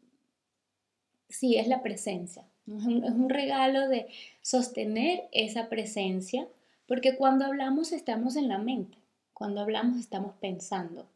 sí, 1.27 1.57
es 1.57 1.67
la 1.67 1.83
presencia, 1.83 2.45
es, 2.65 2.85
un, 2.85 3.29
regalo 3.29 3.89
de 3.89 4.07
sostener 4.41 5.27
esa 5.33 5.67
presencia, 5.67 6.47
porque 6.87 7.17
cuando 7.17 7.45
hablamos 7.45 7.91
estamos 7.91 8.37
en 8.37 8.47
la 8.47 8.57
mente, 8.57 8.97
cuando 9.33 9.61
hablamos 9.61 9.99
estamos 9.99 10.33
pensando. 10.39 11.07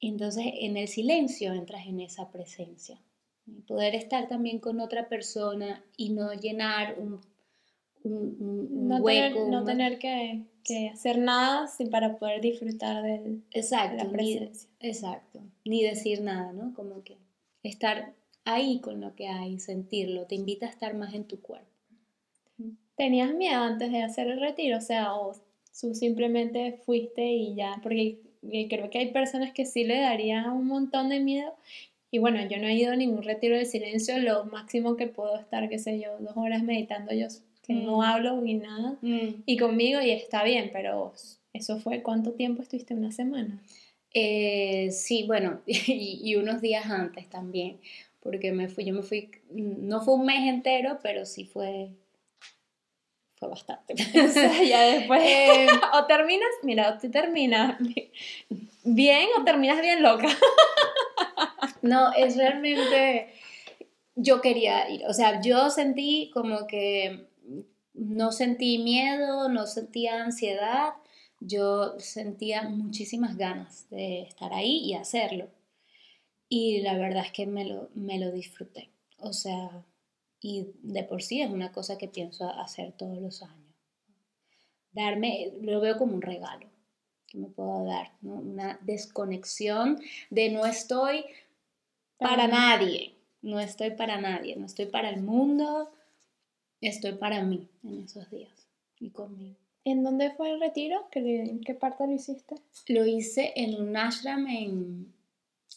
Entonces 0.00 0.44
en 0.60 0.76
el 0.76 0.88
silencio 0.88 1.54
entras 1.54 1.86
en 1.86 2.00
esa 2.00 2.30
presencia. 2.30 2.98
Poder 3.66 3.94
estar 3.94 4.28
también 4.28 4.58
con 4.58 4.80
otra 4.80 5.08
persona 5.08 5.82
y 5.96 6.10
no 6.10 6.34
llenar 6.34 6.98
un 6.98 7.20
no 8.08 8.96
hueco. 8.98 9.34
Tener, 9.34 9.50
no 9.50 9.64
tener 9.64 9.98
que, 9.98 10.42
hacer 10.92 11.18
nada 11.18 11.68
sin 11.68 11.90
para 11.90 12.16
poder 12.16 12.40
disfrutar 12.40 13.02
del, 13.02 13.42
exacto, 13.52 13.96
de 13.96 14.04
la 14.04 14.10
presencia. 14.10 14.68
Ni, 14.80 14.88
exacto, 14.88 15.40
ni 15.64 15.82
decir 15.82 16.20
nada, 16.22 16.52
¿no? 16.52 16.74
Como 16.74 17.02
que 17.02 17.16
estar 17.62 18.14
ahí 18.44 18.80
con 18.80 19.00
lo 19.00 19.14
que 19.14 19.28
hay, 19.28 19.58
sentirlo, 19.58 20.26
te 20.26 20.34
invita 20.34 20.66
a 20.66 20.70
estar 20.70 20.94
más 20.94 21.14
en 21.14 21.24
tu 21.24 21.40
cuerpo. 21.40 21.66
¿Tenías 22.96 23.34
miedo 23.34 23.60
antes 23.60 23.92
de 23.92 24.02
hacer 24.02 24.28
el 24.28 24.40
retiro? 24.40 24.78
O 24.78 24.80
sea, 24.80 25.14
o 25.14 25.34
tú 25.78 25.94
simplemente 25.94 26.80
fuiste 26.84 27.26
y 27.26 27.54
ya, 27.54 27.78
porque 27.82 28.18
creo 28.70 28.88
que 28.88 28.98
hay 28.98 29.12
personas 29.12 29.52
que 29.52 29.66
sí 29.66 29.84
le 29.84 30.00
daría 30.00 30.50
un 30.50 30.66
montón 30.66 31.10
de 31.10 31.20
miedo. 31.20 31.54
Y 32.10 32.18
bueno, 32.18 32.38
yo 32.48 32.56
no 32.58 32.66
he 32.66 32.74
ido 32.74 32.92
a 32.92 32.96
ningún 32.96 33.22
retiro 33.22 33.56
de 33.56 33.66
silencio, 33.66 34.18
lo 34.18 34.44
máximo 34.46 34.96
que 34.96 35.08
puedo 35.08 35.36
estar, 35.36 35.68
qué 35.68 35.78
sé 35.78 36.00
yo, 36.00 36.16
dos 36.20 36.36
horas 36.36 36.62
meditando 36.62 37.12
yo 37.12 37.26
que 37.66 37.74
no 37.74 37.98
mm. 37.98 38.02
hablo 38.02 38.40
ni 38.40 38.54
nada, 38.54 38.96
mm. 39.02 39.42
y 39.44 39.56
conmigo 39.56 40.00
y 40.00 40.10
está 40.10 40.44
bien, 40.44 40.70
pero 40.72 41.12
eso 41.52 41.80
fue, 41.80 42.02
¿cuánto 42.02 42.32
tiempo 42.32 42.62
estuviste? 42.62 42.94
¿Una 42.94 43.10
semana? 43.10 43.60
Eh, 44.14 44.90
sí, 44.92 45.24
bueno, 45.26 45.60
y, 45.66 46.34
unos 46.36 46.60
días 46.60 46.86
antes 46.86 47.28
también, 47.28 47.80
porque 48.20 48.52
me 48.52 48.68
fui, 48.68 48.84
yo 48.84 48.94
me 48.94 49.02
fui, 49.02 49.30
no 49.50 50.00
fue 50.00 50.14
un 50.14 50.26
mes 50.26 50.48
entero, 50.48 50.98
pero 51.02 51.26
sí 51.26 51.44
fue, 51.44 51.90
fue 53.34 53.48
bastante. 53.48 53.94
o 54.24 54.28
sea, 54.28 54.62
ya 54.62 54.82
después, 54.82 55.22
eh, 55.22 55.66
o 55.94 56.06
terminas, 56.06 56.48
mira, 56.62 56.90
o 56.90 56.98
tú 56.98 57.10
terminas 57.10 57.76
bien 58.84 59.28
o 59.38 59.44
terminas 59.44 59.80
bien 59.80 60.02
loca. 60.02 60.28
no, 61.82 62.12
es 62.14 62.36
realmente, 62.36 63.28
yo 64.14 64.40
quería 64.40 64.88
ir, 64.88 65.04
o 65.06 65.12
sea, 65.12 65.40
yo 65.40 65.68
sentí 65.70 66.30
como 66.32 66.66
que 66.66 67.25
no 67.96 68.32
sentí 68.32 68.78
miedo, 68.78 69.48
no 69.48 69.66
sentía 69.66 70.22
ansiedad, 70.22 70.94
yo 71.40 71.98
sentía 71.98 72.68
muchísimas 72.68 73.36
ganas 73.36 73.88
de 73.90 74.22
estar 74.22 74.52
ahí 74.52 74.78
y 74.84 74.94
hacerlo. 74.94 75.48
Y 76.48 76.80
la 76.80 76.96
verdad 76.96 77.24
es 77.24 77.32
que 77.32 77.46
me 77.46 77.64
lo, 77.64 77.90
me 77.94 78.18
lo 78.18 78.30
disfruté. 78.30 78.90
O 79.18 79.32
sea, 79.32 79.84
y 80.40 80.68
de 80.82 81.02
por 81.02 81.22
sí 81.22 81.42
es 81.42 81.50
una 81.50 81.72
cosa 81.72 81.98
que 81.98 82.08
pienso 82.08 82.48
hacer 82.48 82.92
todos 82.92 83.18
los 83.20 83.42
años. 83.42 83.74
Darme, 84.92 85.52
lo 85.60 85.80
veo 85.80 85.98
como 85.98 86.14
un 86.14 86.22
regalo 86.22 86.68
que 87.26 87.38
me 87.38 87.48
puedo 87.48 87.84
dar, 87.84 88.12
una 88.22 88.78
desconexión 88.82 90.00
de 90.30 90.50
no 90.50 90.64
estoy 90.64 91.24
para 92.18 92.46
nadie, 92.46 93.16
no 93.42 93.58
estoy 93.58 93.90
para 93.90 94.20
nadie, 94.20 94.56
no 94.56 94.66
estoy 94.66 94.86
para 94.86 95.10
el 95.10 95.22
mundo, 95.22 95.90
estoy 96.88 97.12
para 97.12 97.42
mí 97.42 97.68
en 97.84 98.04
esos 98.04 98.30
días 98.30 98.68
y 98.98 99.10
conmigo. 99.10 99.56
¿En 99.84 100.02
dónde 100.02 100.30
fue 100.30 100.50
el 100.50 100.60
retiro? 100.60 101.06
¿En 101.12 101.60
qué 101.60 101.74
parte 101.74 102.06
lo 102.06 102.12
hiciste? 102.12 102.56
Lo 102.88 103.06
hice 103.06 103.52
en 103.54 103.80
un 103.80 103.96
ashram 103.96 104.48
en, 104.48 105.12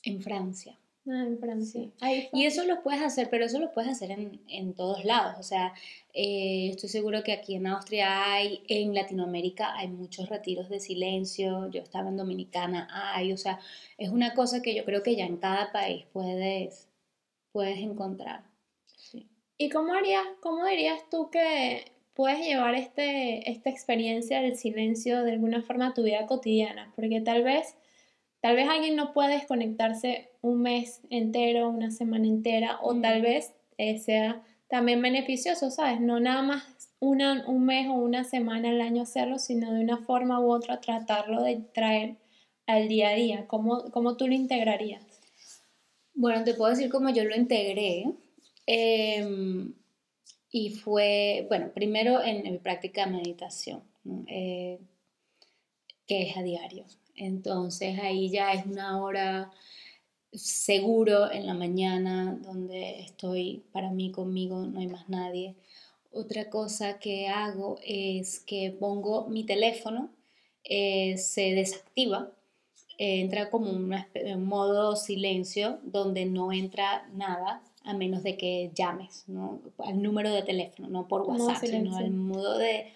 en 0.03 0.21
Francia. 0.21 0.79
Ah, 1.07 1.25
en 1.25 1.37
Francia. 1.39 1.89
Y 2.33 2.45
eso 2.45 2.65
lo 2.65 2.81
puedes 2.81 3.01
hacer, 3.01 3.29
pero 3.29 3.45
eso 3.45 3.59
lo 3.59 3.71
puedes 3.71 3.91
hacer 3.91 4.11
en, 4.11 4.41
en 4.47 4.73
todos 4.73 5.05
lados. 5.05 5.35
O 5.39 5.43
sea, 5.43 5.73
eh, 6.13 6.69
estoy 6.71 6.89
seguro 6.89 7.23
que 7.23 7.33
aquí 7.33 7.55
en 7.55 7.67
Austria 7.67 8.33
hay, 8.33 8.63
en 8.67 8.93
Latinoamérica 8.93 9.75
hay 9.75 9.87
muchos 9.87 10.27
retiros 10.29 10.69
de 10.69 10.79
silencio. 10.79 11.69
Yo 11.69 11.81
estaba 11.81 12.09
en 12.09 12.17
Dominicana, 12.17 12.87
hay. 12.91 13.31
O 13.31 13.37
sea, 13.37 13.59
es 13.97 14.09
una 14.09 14.33
cosa 14.33 14.61
que 14.61 14.75
yo 14.75 14.85
creo 14.85 15.03
que 15.03 15.15
ya 15.15 15.25
en 15.25 15.37
cada 15.37 15.71
país 15.71 16.05
puedes, 16.13 16.87
puedes 17.51 17.77
encontrar. 17.79 18.48
¿Y 19.59 19.69
cómo 19.69 19.93
harías, 19.93 20.25
cómo 20.41 20.65
dirías 20.65 21.07
tú 21.11 21.29
que, 21.29 21.83
puedes 22.19 22.45
llevar 22.45 22.75
este, 22.75 23.49
esta 23.49 23.69
experiencia 23.69 24.41
del 24.41 24.57
silencio 24.57 25.23
de 25.23 25.31
alguna 25.31 25.61
forma 25.61 25.87
a 25.87 25.93
tu 25.93 26.03
vida 26.03 26.25
cotidiana, 26.25 26.91
porque 26.97 27.21
tal 27.21 27.43
vez, 27.43 27.77
tal 28.41 28.57
vez 28.57 28.67
alguien 28.67 28.97
no 28.97 29.13
puede 29.13 29.35
desconectarse 29.35 30.29
un 30.41 30.61
mes 30.61 30.99
entero, 31.09 31.69
una 31.69 31.91
semana 31.91 32.27
entera, 32.27 32.77
o 32.81 32.93
tal 32.99 33.21
vez 33.21 33.53
eh, 33.77 33.99
sea 33.99 34.43
también 34.67 35.01
beneficioso, 35.01 35.71
¿sabes? 35.71 36.01
No 36.01 36.19
nada 36.19 36.41
más 36.41 36.91
una, 36.99 37.47
un 37.47 37.65
mes 37.65 37.87
o 37.87 37.93
una 37.93 38.25
semana 38.25 38.67
al 38.67 38.81
año 38.81 39.03
hacerlo, 39.03 39.39
sino 39.39 39.71
de 39.71 39.79
una 39.81 39.99
forma 39.99 40.41
u 40.41 40.51
otra 40.51 40.81
tratarlo 40.81 41.41
de 41.41 41.61
traer 41.73 42.17
al 42.67 42.89
día 42.89 43.11
a 43.11 43.15
día. 43.15 43.47
¿Cómo, 43.47 43.91
cómo 43.91 44.17
tú 44.17 44.27
lo 44.27 44.33
integrarías? 44.33 45.21
Bueno, 46.13 46.43
te 46.43 46.53
puedo 46.53 46.71
decir 46.71 46.89
cómo 46.89 47.11
yo 47.11 47.23
lo 47.23 47.33
integré. 47.33 48.07
Em, 48.71 49.73
y 50.51 50.69
fue, 50.69 51.47
bueno, 51.49 51.71
primero 51.73 52.21
en, 52.21 52.43
mi 52.43 52.59
práctica 52.59 53.05
de 53.05 53.11
meditación, 53.13 53.81
eh, 54.27 54.77
que 56.05 56.29
es 56.29 56.37
a 56.37 56.43
diario. 56.43 56.85
Entonces 57.15 57.97
ahí 57.99 58.29
ya 58.29 58.53
es 58.53 58.67
una 58.67 59.01
hora 59.01 59.51
seguro 60.31 61.31
en 61.31 61.47
la 61.47 61.55
mañana 61.55 62.37
donde 62.43 62.99
estoy 62.99 63.63
para 63.71 63.89
mí 63.89 64.11
conmigo, 64.11 64.61
no 64.67 64.79
hay 64.81 64.87
más 64.87 65.09
nadie. 65.09 65.55
Otra 66.11 66.51
cosa 66.51 66.99
que 66.99 67.27
hago 67.27 67.79
es 67.83 68.39
que 68.39 68.69
pongo 68.69 69.27
mi 69.29 69.45
teléfono, 69.45 70.11
eh, 70.63 71.17
se 71.17 71.55
desactiva, 71.55 72.31
entra 72.99 73.49
como 73.49 73.71
un 73.71 74.45
modo 74.45 74.95
silencio 74.95 75.79
donde 75.83 76.25
no 76.25 76.51
entra 76.51 77.09
nada 77.13 77.63
a 77.83 77.93
menos 77.93 78.23
de 78.23 78.37
que 78.37 78.71
llames, 78.73 79.23
¿no? 79.27 79.61
Al 79.79 80.01
número 80.01 80.31
de 80.33 80.43
teléfono, 80.43 80.89
no 80.89 81.07
por 81.07 81.21
WhatsApp, 81.21 81.63
sino 81.65 81.95
al 81.95 82.11
modo 82.11 82.57
de... 82.57 82.93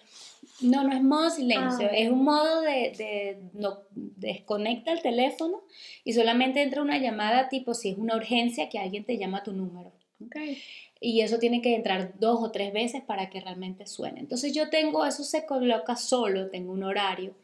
No, 0.60 0.84
no 0.84 0.92
es 0.92 1.02
modo 1.02 1.30
silencio, 1.30 1.88
ah, 1.90 1.96
es 1.96 2.10
un 2.10 2.22
modo 2.22 2.60
de, 2.60 2.92
de, 2.96 3.38
no, 3.54 3.78
desconecta 3.94 4.92
el 4.92 5.00
teléfono 5.00 5.62
y 6.04 6.12
solamente 6.12 6.62
entra 6.62 6.82
una 6.82 6.98
llamada 6.98 7.48
tipo 7.48 7.72
si 7.72 7.90
es 7.90 7.98
una 7.98 8.14
urgencia 8.14 8.68
que 8.68 8.78
alguien 8.78 9.04
te 9.04 9.16
llama 9.16 9.38
a 9.38 9.42
tu 9.42 9.52
número. 9.52 9.90
Okay. 10.26 10.62
Y 11.00 11.22
eso 11.22 11.38
tiene 11.38 11.60
que 11.60 11.74
entrar 11.74 12.18
dos 12.18 12.40
o 12.42 12.50
tres 12.50 12.72
veces 12.72 13.02
para 13.02 13.30
que 13.30 13.40
realmente 13.40 13.86
suene. 13.86 14.20
Entonces 14.20 14.54
yo 14.54 14.68
tengo, 14.68 15.04
eso 15.04 15.24
se 15.24 15.44
coloca 15.46 15.96
solo, 15.96 16.50
tengo 16.50 16.72
un 16.72 16.84
horario 16.84 17.34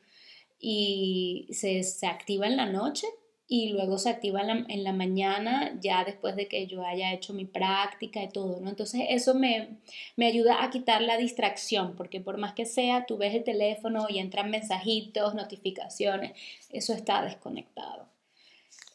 y 0.61 1.49
se, 1.50 1.82
se 1.82 2.06
activa 2.06 2.47
en 2.47 2.56
la 2.56 2.66
noche 2.66 3.06
y 3.52 3.71
luego 3.71 3.99
se 3.99 4.11
activa 4.11 4.42
en 4.42 4.85
la, 4.85 4.92
mañana 4.92 5.76
ya 5.80 6.04
después 6.04 6.37
de 6.37 6.47
que 6.47 6.69
yo 6.69 6.85
haya 6.87 7.12
hecho 7.12 7.35
mi 7.35 7.47
práctica 7.47 8.23
y 8.23 8.28
todo, 8.28 8.61
¿no? 8.61 8.71
Entonces 8.71 9.02
eso 9.09 9.35
me, 9.35 9.71
me, 10.14 10.26
ayuda 10.26 10.62
a 10.62 10.71
quitar 10.71 11.02
la 11.02 11.16
distracción, 11.16 11.97
porque 11.97 12.21
por 12.21 12.38
más 12.38 12.52
que 12.54 12.64
sea, 12.64 13.07
tú 13.07 13.16
ves 13.16 13.35
el 13.35 13.42
teléfono 13.42 14.07
y 14.09 14.21
entran 14.21 14.52
mensajitos, 14.52 15.35
notificaciones, 15.35 16.38
eso 16.71 16.95
está 16.95 17.25
desconectado. 17.25 18.07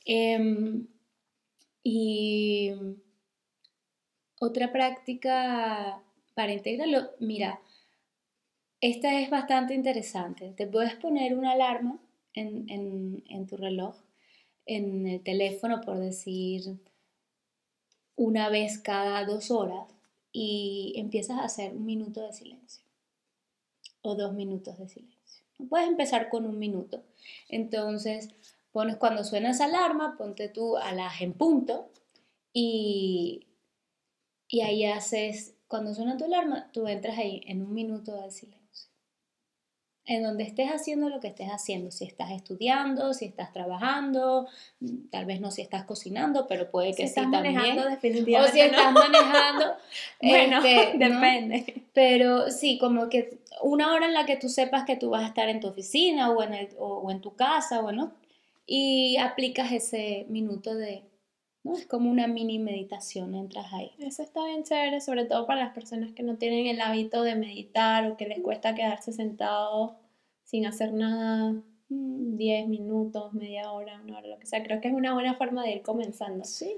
Em, 0.05 0.87
y 1.83 2.71
otra 4.39 4.71
práctica 4.71 6.01
para 6.33 6.53
integrarlo, 6.53 7.11
mira, 7.19 7.59
esta 8.79 9.19
es 9.19 9.29
bastante 9.29 9.73
interesante. 9.73 10.53
Te 10.55 10.65
puedes 10.65 10.95
poner 10.95 11.35
una 11.37 11.51
alarma 11.51 11.99
en, 12.33 12.69
en, 12.69 13.21
en 13.27 13.47
tu 13.47 13.57
reloj 13.57 13.95
en 14.65 15.07
el 15.07 15.21
teléfono, 15.21 15.81
por 15.81 15.99
decir, 15.99 16.77
una 18.15 18.49
vez 18.49 18.79
cada 18.79 19.25
dos 19.25 19.51
horas 19.51 19.87
y 20.31 20.93
empiezas 20.97 21.39
a 21.39 21.45
hacer 21.45 21.73
un 21.73 21.85
minuto 21.85 22.21
de 22.25 22.33
silencio 22.33 22.83
o 24.01 24.15
dos 24.15 24.33
minutos 24.33 24.77
de 24.77 24.87
silencio. 24.87 25.45
Puedes 25.69 25.87
empezar 25.87 26.29
con 26.29 26.45
un 26.45 26.59
minuto. 26.59 27.03
Entonces, 27.49 28.29
pones 28.71 28.97
cuando 28.97 29.23
suena 29.23 29.51
esa 29.51 29.65
alarma, 29.65 30.17
ponte 30.17 30.49
tú 30.49 30.77
a 30.77 30.91
las 30.93 31.21
en 31.21 31.33
punto 31.33 31.89
y, 32.53 33.47
y 34.47 34.61
ahí 34.61 34.85
haces, 34.85 35.55
cuando 35.67 35.93
suena 35.93 36.17
tu 36.17 36.25
alarma, 36.25 36.71
tú 36.71 36.87
entras 36.87 37.17
ahí 37.17 37.41
en 37.45 37.61
un 37.61 37.73
minuto 37.73 38.21
de 38.21 38.31
silencio 38.31 38.64
en 40.07 40.21
donde 40.21 40.43
estés 40.43 40.69
haciendo 40.69 41.09
lo 41.09 41.19
que 41.19 41.27
estés 41.27 41.49
haciendo, 41.49 41.89
si 41.89 42.05
estás 42.05 42.31
estudiando, 42.31 43.13
si 43.13 43.25
estás 43.25 43.51
trabajando, 43.51 44.47
tal 45.09 45.25
vez 45.25 45.41
no 45.41 45.49
si 45.49 45.63
estás 45.63 45.85
cocinando, 45.85 46.47
pero 46.47 46.69
puede 46.69 46.93
que 46.93 47.07
sí 47.07 47.15
también. 47.15 47.57
o 47.79 48.47
si 48.47 48.59
estás 48.59 48.93
manejando. 48.93 49.73
bueno, 50.21 50.57
este, 50.63 50.97
depende. 50.97 51.83
Pero 51.93 52.51
sí, 52.51 52.77
como 52.77 53.09
que 53.09 53.39
una 53.61 53.93
hora 53.93 54.05
en 54.05 54.13
la 54.13 54.25
que 54.25 54.37
tú 54.37 54.47
sepas 54.47 54.83
que 54.85 54.95
tú 54.95 55.09
vas 55.09 55.23
a 55.23 55.27
estar 55.27 55.49
en 55.49 55.59
tu 55.59 55.67
oficina 55.67 56.29
o 56.29 56.43
en, 56.43 56.53
el, 56.53 56.69
o, 56.77 57.09
en 57.09 57.21
tu 57.21 57.35
casa, 57.35 57.81
bueno, 57.81 58.11
y 58.67 59.17
aplicas 59.17 59.71
ese 59.71 60.27
minuto 60.29 60.75
de, 60.75 61.03
¿no? 61.65 61.75
Es 61.75 61.87
como 61.87 62.09
una 62.09 62.27
mini 62.27 62.59
meditación, 62.59 63.33
entras 63.33 63.73
ahí. 63.73 63.91
Eso 63.99 64.21
está 64.21 64.45
bien 64.45 64.63
chévere, 64.63 65.01
sobre 65.01 65.25
todo 65.25 65.47
para 65.47 65.65
las 65.65 65.73
personas 65.73 66.11
que 66.13 66.23
no 66.23 66.37
tienen 66.37 66.67
el 66.67 66.79
hábito 66.79 67.23
de 67.23 67.35
meditar 67.35 68.09
o 68.09 68.15
que 68.15 68.27
les 68.27 68.39
cuesta 68.39 68.75
quedarse 68.75 69.11
sentados 69.11 69.93
sin 70.43 70.67
hacer 70.67 70.93
nada 70.93 71.55
10 71.89 72.67
mm, 72.67 72.69
minutos, 72.69 73.33
media 73.33 73.71
hora, 73.71 73.99
una 74.03 74.19
hora, 74.19 74.27
lo 74.27 74.37
que 74.37 74.45
sea. 74.45 74.63
Creo 74.63 74.79
que 74.79 74.89
es 74.89 74.93
una 74.93 75.15
buena 75.15 75.33
forma 75.33 75.63
de 75.63 75.71
ir 75.71 75.81
comenzando. 75.81 76.45
Sí, 76.45 76.71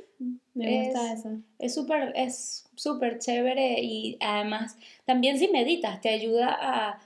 me 0.53 0.85
gusta 0.85 1.11
eso. 1.11 1.37
Es 1.59 1.75
súper 1.75 2.13
es 2.15 2.69
súper 2.75 3.19
chévere 3.19 3.81
y 3.81 4.17
además 4.21 4.77
también 5.03 5.37
si 5.37 5.49
meditas 5.49 5.99
te 5.99 6.09
ayuda 6.09 6.57
a, 6.59 6.99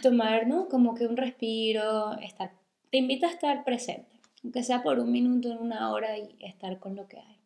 tomar, 0.00 0.46
¿no? 0.46 0.68
Como 0.68 0.94
que 0.94 1.06
un 1.06 1.16
respiro, 1.16 2.16
estar, 2.20 2.52
te 2.90 2.98
invita 2.98 3.26
a 3.26 3.30
estar 3.30 3.64
presente 3.64 4.15
aunque 4.42 4.62
sea 4.62 4.82
por 4.82 4.98
un 4.98 5.10
minuto, 5.10 5.50
en 5.50 5.58
una 5.58 5.92
hora 5.92 6.16
y 6.18 6.36
estar 6.40 6.78
con 6.78 6.96
lo 6.96 7.08
que 7.08 7.18
hay. 7.18 7.36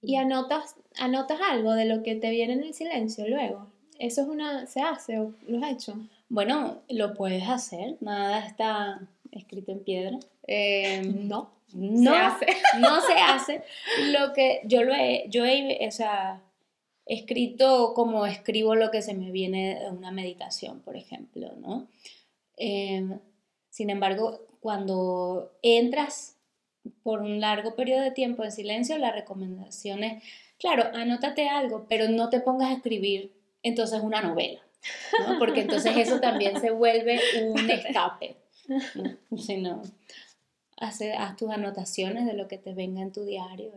Y 0.00 0.16
anotas, 0.16 0.76
anotas 0.98 1.40
algo 1.40 1.72
de 1.72 1.86
lo 1.86 2.02
que 2.02 2.14
te 2.14 2.30
viene 2.30 2.52
en 2.52 2.62
el 2.62 2.74
silencio 2.74 3.26
luego. 3.26 3.72
Eso 3.98 4.22
es 4.22 4.28
una, 4.28 4.66
se 4.66 4.80
hace 4.80 5.18
o 5.18 5.34
lo 5.46 5.64
has 5.64 5.72
hecho. 5.72 5.94
Bueno, 6.28 6.82
lo 6.88 7.14
puedes 7.14 7.48
hacer, 7.48 7.96
nada 8.00 8.44
está 8.44 9.00
escrito 9.30 9.72
en 9.72 9.84
piedra. 9.84 10.18
Em, 10.46 11.28
no, 11.28 11.50
no 11.72 12.12
se 12.12 12.18
hace. 12.18 12.46
no 12.80 13.00
se 13.00 13.12
hace. 13.14 13.62
Lo 14.10 14.32
que 14.32 14.60
yo 14.64 14.82
lo 14.82 14.94
he, 14.94 15.26
yo 15.28 15.44
he, 15.44 15.86
o 15.86 15.90
sea, 15.90 16.42
escrito 17.06 17.92
como 17.94 18.26
escribo 18.26 18.74
lo 18.74 18.90
que 18.90 19.02
se 19.02 19.14
me 19.14 19.30
viene 19.30 19.78
de 19.80 19.90
una 19.90 20.10
meditación, 20.10 20.80
por 20.80 20.96
ejemplo, 20.96 21.52
¿no? 21.58 21.86
Em, 22.56 23.18
sin 23.74 23.90
embargo, 23.90 24.46
cuando 24.60 25.50
entras 25.60 26.36
por 27.02 27.22
un 27.22 27.40
largo 27.40 27.74
periodo 27.74 28.02
de 28.02 28.12
tiempo 28.12 28.44
en 28.44 28.52
silencio, 28.52 28.96
la 28.98 29.10
recomendación 29.10 30.04
es, 30.04 30.22
claro, 30.60 30.84
anótate 30.94 31.48
algo, 31.48 31.84
pero 31.88 32.08
no 32.08 32.28
te 32.30 32.38
pongas 32.38 32.70
a 32.70 32.74
escribir 32.74 33.32
entonces 33.64 34.00
una 34.00 34.22
novela, 34.22 34.60
porque 35.40 35.62
entonces 35.62 35.96
eso 35.96 36.20
también 36.20 36.60
se 36.60 36.70
vuelve 36.70 37.20
un 37.42 37.68
escape. 37.68 38.36
¿no? 39.58 39.82
haz, 40.76 41.00
tus 41.36 41.50
anotaciones 41.50 42.26
de 42.26 42.34
lo 42.34 42.46
que 42.46 42.58
te 42.58 42.74
venga 42.74 43.02
en 43.02 43.10
tu 43.10 43.24
diario 43.24 43.72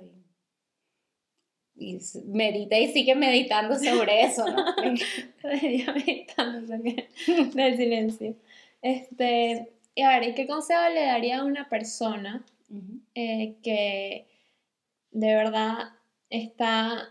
y, 1.75 1.99
medita 2.25 2.77
y 2.77 2.93
sigue 2.93 3.15
meditando 3.15 3.79
sobre 3.79 4.21
eso, 4.25 4.45
¿no? 4.47 4.63
meditando 5.43 6.67
sobre 6.67 7.09
el 7.33 7.77
silencio. 7.77 8.35
Este, 8.79 9.71
y 9.97 10.03
a 10.03 10.09
ver, 10.09 10.29
¿y 10.29 10.35
qué 10.35 10.45
consejo 10.45 10.79
le 10.93 11.07
daría 11.07 11.39
a 11.39 11.43
una 11.43 11.69
persona 11.69 12.45
eh, 13.15 13.55
que 13.63 14.27
de 15.09 15.33
verdad 15.33 15.89
está, 16.29 17.09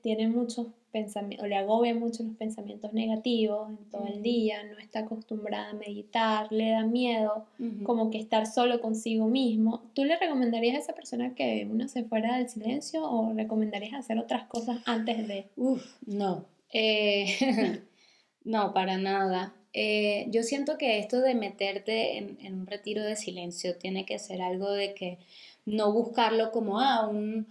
tiene 0.00 0.28
muchos 0.28 0.68
pensamientos, 0.90 1.44
o 1.44 1.46
le 1.46 1.56
agobia 1.56 1.94
mucho 1.94 2.22
los 2.22 2.34
pensamientos 2.36 2.94
negativos 2.94 3.68
en 3.68 3.90
todo 3.90 4.06
el 4.06 4.22
día, 4.22 4.64
no 4.64 4.78
está 4.78 5.00
acostumbrada 5.00 5.68
a 5.68 5.74
meditar, 5.74 6.50
le 6.50 6.70
da 6.70 6.86
miedo 6.86 7.44
como 7.82 8.10
que 8.10 8.18
estar 8.18 8.46
solo 8.46 8.80
consigo 8.80 9.26
mismo? 9.26 9.82
¿Tú 9.92 10.06
le 10.06 10.16
recomendarías 10.16 10.76
a 10.76 10.78
esa 10.78 10.94
persona 10.94 11.34
que 11.34 11.68
uno 11.70 11.86
se 11.86 12.04
fuera 12.04 12.38
del 12.38 12.48
silencio 12.48 13.04
o 13.04 13.34
recomendarías 13.34 13.92
hacer 13.92 14.18
otras 14.18 14.44
cosas 14.44 14.78
antes 14.86 15.28
de? 15.28 15.50
Uf, 15.56 15.84
no. 16.06 16.46
Eh, 16.72 17.82
no, 18.44 18.72
para 18.72 18.96
nada. 18.96 19.52
Eh, 19.74 20.26
yo 20.30 20.42
siento 20.42 20.76
que 20.76 20.98
esto 20.98 21.20
de 21.20 21.34
meterte 21.34 22.18
en, 22.18 22.54
un 22.54 22.66
retiro 22.66 23.02
de 23.02 23.16
silencio 23.16 23.76
tiene 23.76 24.04
que 24.04 24.18
ser 24.18 24.42
algo 24.42 24.70
de 24.70 24.94
que 24.94 25.18
no 25.64 25.92
buscarlo 25.92 26.52
como, 26.52 26.80
ah, 26.80 27.06
un, 27.08 27.46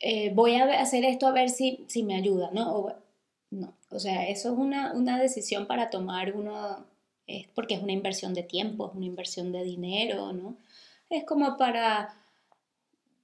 eh, 0.00 0.30
voy 0.34 0.54
a 0.54 0.80
hacer 0.80 1.04
esto 1.04 1.26
a 1.26 1.32
ver 1.32 1.50
si, 1.50 1.84
si 1.88 2.02
me 2.02 2.14
ayuda, 2.16 2.50
¿no? 2.52 2.72
O, 2.76 2.94
no, 3.50 3.74
o 3.90 3.98
sea, 4.00 4.28
eso 4.28 4.52
es 4.52 4.58
una, 4.58 4.92
una 4.94 5.20
decisión 5.20 5.66
para 5.66 5.90
tomar 5.90 6.34
uno, 6.34 6.86
porque 7.54 7.74
es 7.74 7.82
una 7.82 7.92
inversión 7.92 8.34
de 8.34 8.42
tiempo, 8.42 8.88
es 8.88 8.94
una 8.96 9.06
inversión 9.06 9.52
de 9.52 9.64
dinero, 9.64 10.32
¿no? 10.32 10.56
Es 11.10 11.24
como 11.24 11.56
para 11.58 12.16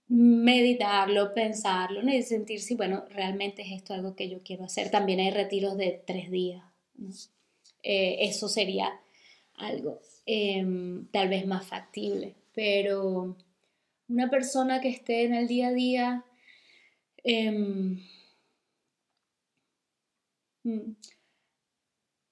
meditarlo, 0.08 1.34
pensarlo 1.34 2.02
¿no? 2.02 2.12
y 2.12 2.22
sentir 2.22 2.60
si, 2.60 2.74
bueno, 2.74 3.04
realmente 3.10 3.62
es 3.62 3.72
esto 3.72 3.94
algo 3.94 4.16
que 4.16 4.28
yo 4.28 4.42
quiero 4.42 4.64
hacer. 4.64 4.90
También 4.90 5.20
hay 5.20 5.30
retiros 5.30 5.76
de 5.76 6.02
tres 6.06 6.30
días 6.30 6.64
Eh, 7.82 8.16
eso 8.20 8.48
sería 8.48 9.00
algo 9.54 10.00
em, 10.26 11.06
tal 11.10 11.28
vez 11.28 11.46
más 11.46 11.66
factible, 11.66 12.36
pero 12.54 13.36
una 14.08 14.30
persona 14.30 14.80
que 14.80 14.88
esté 14.88 15.24
en 15.24 15.34
el 15.34 15.48
día 15.48 15.68
a 15.68 15.72
día, 15.72 16.24
em, 17.24 18.00
mm, 20.64 20.94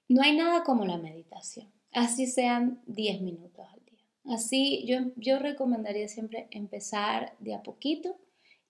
no 0.08 0.22
hay 0.22 0.36
nada 0.36 0.62
como 0.64 0.84
la 0.84 0.98
meditación, 0.98 1.72
así 1.92 2.26
sean 2.26 2.80
10 2.86 3.20
minutos 3.20 3.66
al 3.72 3.84
día. 3.84 4.04
Así 4.24 4.84
yo, 4.86 4.98
yo 5.16 5.38
recomendaría 5.38 6.08
siempre 6.08 6.48
empezar 6.50 7.36
de 7.38 7.54
a 7.54 7.62
poquito 7.62 8.16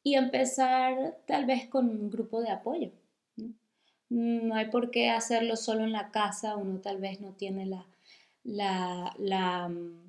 y 0.02 0.14
empezar 0.14 1.18
tal 1.26 1.46
vez 1.46 1.68
con 1.68 1.88
un 1.88 2.10
grupo 2.10 2.40
de 2.40 2.50
apoyo. 2.50 2.92
No, 4.08 4.54
hay 4.54 4.66
por 4.70 4.90
qué 4.90 5.10
hacerlo 5.10 5.56
solo 5.56 5.84
en 5.84 5.92
la 5.92 6.10
casa, 6.10 6.56
uno 6.56 6.80
tal 6.80 6.98
vez 6.98 7.20
no 7.20 7.32
tiene 7.32 7.66
la, 7.66 7.86
la, 9.18 9.68
mm, 9.68 10.06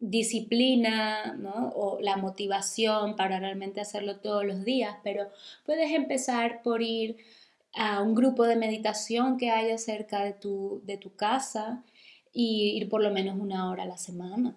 disciplina 0.00 1.38
o 1.74 1.98
la 2.00 2.16
motivación 2.16 3.16
para 3.16 3.40
realmente 3.40 3.80
hacerlo 3.80 4.18
todos 4.18 4.44
los 4.44 4.64
días, 4.64 4.96
pero 5.02 5.30
puedes 5.64 5.92
empezar 5.92 6.62
por 6.62 6.82
ir 6.82 7.16
a 7.74 8.02
un 8.02 8.14
grupo 8.14 8.44
de 8.44 8.56
meditación 8.56 9.38
que 9.38 9.50
haya 9.50 9.78
cerca 9.78 10.22
de 10.22 10.32
tu, 10.32 10.82
de 10.84 10.96
tu 10.98 11.14
casa 11.16 11.82
y 12.32 12.76
ir 12.76 12.88
por 12.88 13.02
lo 13.02 13.10
menos 13.10 13.38
una 13.38 13.70
hora 13.70 13.84
a 13.84 13.86
la 13.86 13.96
semana, 13.98 14.56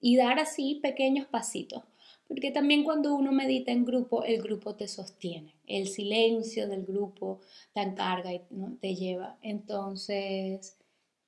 Y 0.00 0.16
dar 0.16 0.38
así 0.38 0.80
pequeños 0.82 1.26
pasitos. 1.26 1.82
Porque 2.30 2.52
también 2.52 2.84
cuando 2.84 3.12
uno 3.16 3.32
medita 3.32 3.72
en 3.72 3.84
grupo, 3.84 4.22
el 4.22 4.40
grupo 4.40 4.76
te 4.76 4.86
sostiene. 4.86 5.56
El 5.66 5.88
silencio 5.88 6.68
del 6.68 6.86
grupo 6.86 7.40
te 7.74 7.80
encarga 7.80 8.32
y 8.32 8.40
te 8.80 8.94
lleva. 8.94 9.36
Entonces, 9.42 10.78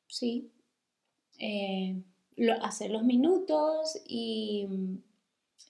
sí, 0.06 0.52
eh, 1.40 2.00
hacer 2.60 2.92
los 2.92 3.02
minutos 3.02 4.00
y, 4.06 4.68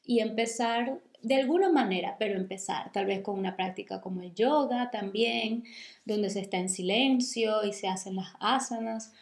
y 0.04 0.20
empezar 0.20 1.00
de 1.22 1.36
alguna 1.36 1.72
manera, 1.72 2.16
pero 2.18 2.36
empezar 2.36 2.92
tal 2.92 3.06
vez 3.06 3.22
con 3.22 3.38
una 3.38 3.56
práctica 3.56 4.02
como 4.02 4.20
el 4.20 4.34
yoga 4.34 4.90
también, 4.90 5.64
donde 6.04 6.28
se 6.28 6.40
está 6.40 6.58
en 6.58 6.68
silencio 6.68 7.64
y 7.64 7.72
se 7.72 7.88
hacen 7.88 8.16
las 8.16 8.34
asanas. 8.38 9.14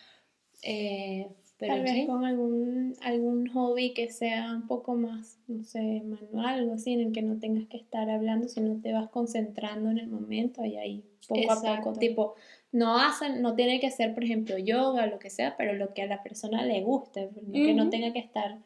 Eh, 0.64 1.29
Tal 1.66 1.83
vez 1.83 2.07
con 2.07 2.25
algún, 2.25 2.94
algún 3.03 3.49
hobby 3.49 3.92
que 3.92 4.11
sea 4.11 4.53
un 4.53 4.66
poco 4.66 4.94
más, 4.94 5.38
no 5.46 5.62
sé, 5.62 6.03
manual, 6.05 6.61
algo 6.61 6.75
así, 6.75 6.92
en 6.92 7.01
el 7.01 7.12
que 7.12 7.23
no 7.23 7.38
tengas 7.38 7.66
que 7.68 7.77
estar 7.77 8.09
hablando, 8.09 8.49
sino 8.49 8.81
te 8.81 8.92
vas 8.92 9.11
concentrando 9.11 9.90
en 9.90 9.99
el 9.99 10.09
momento 10.09 10.64
y 10.64 10.77
ahí 10.77 11.05
poco 11.29 11.53
a 11.53 11.61
poco, 11.61 11.99
tipo, 11.99 12.35
no 12.73 12.99
hacen, 12.99 13.42
no 13.42 13.55
tiene 13.55 13.79
que 13.79 13.90
ser, 13.90 14.14
por 14.14 14.25
ejemplo, 14.25 14.57
yoga 14.59 15.05
o 15.05 15.07
lo 15.07 15.18
que 15.18 15.29
sea, 15.29 15.57
pero 15.57 15.75
lo 15.75 15.92
que 15.92 16.03
a 16.03 16.07
la 16.07 16.23
persona 16.23 16.64
le 16.64 16.81
guste, 16.83 17.29
que 17.53 17.75
no 17.75 17.90
tenga 17.90 18.12
que 18.12 18.20
estar 18.20 18.59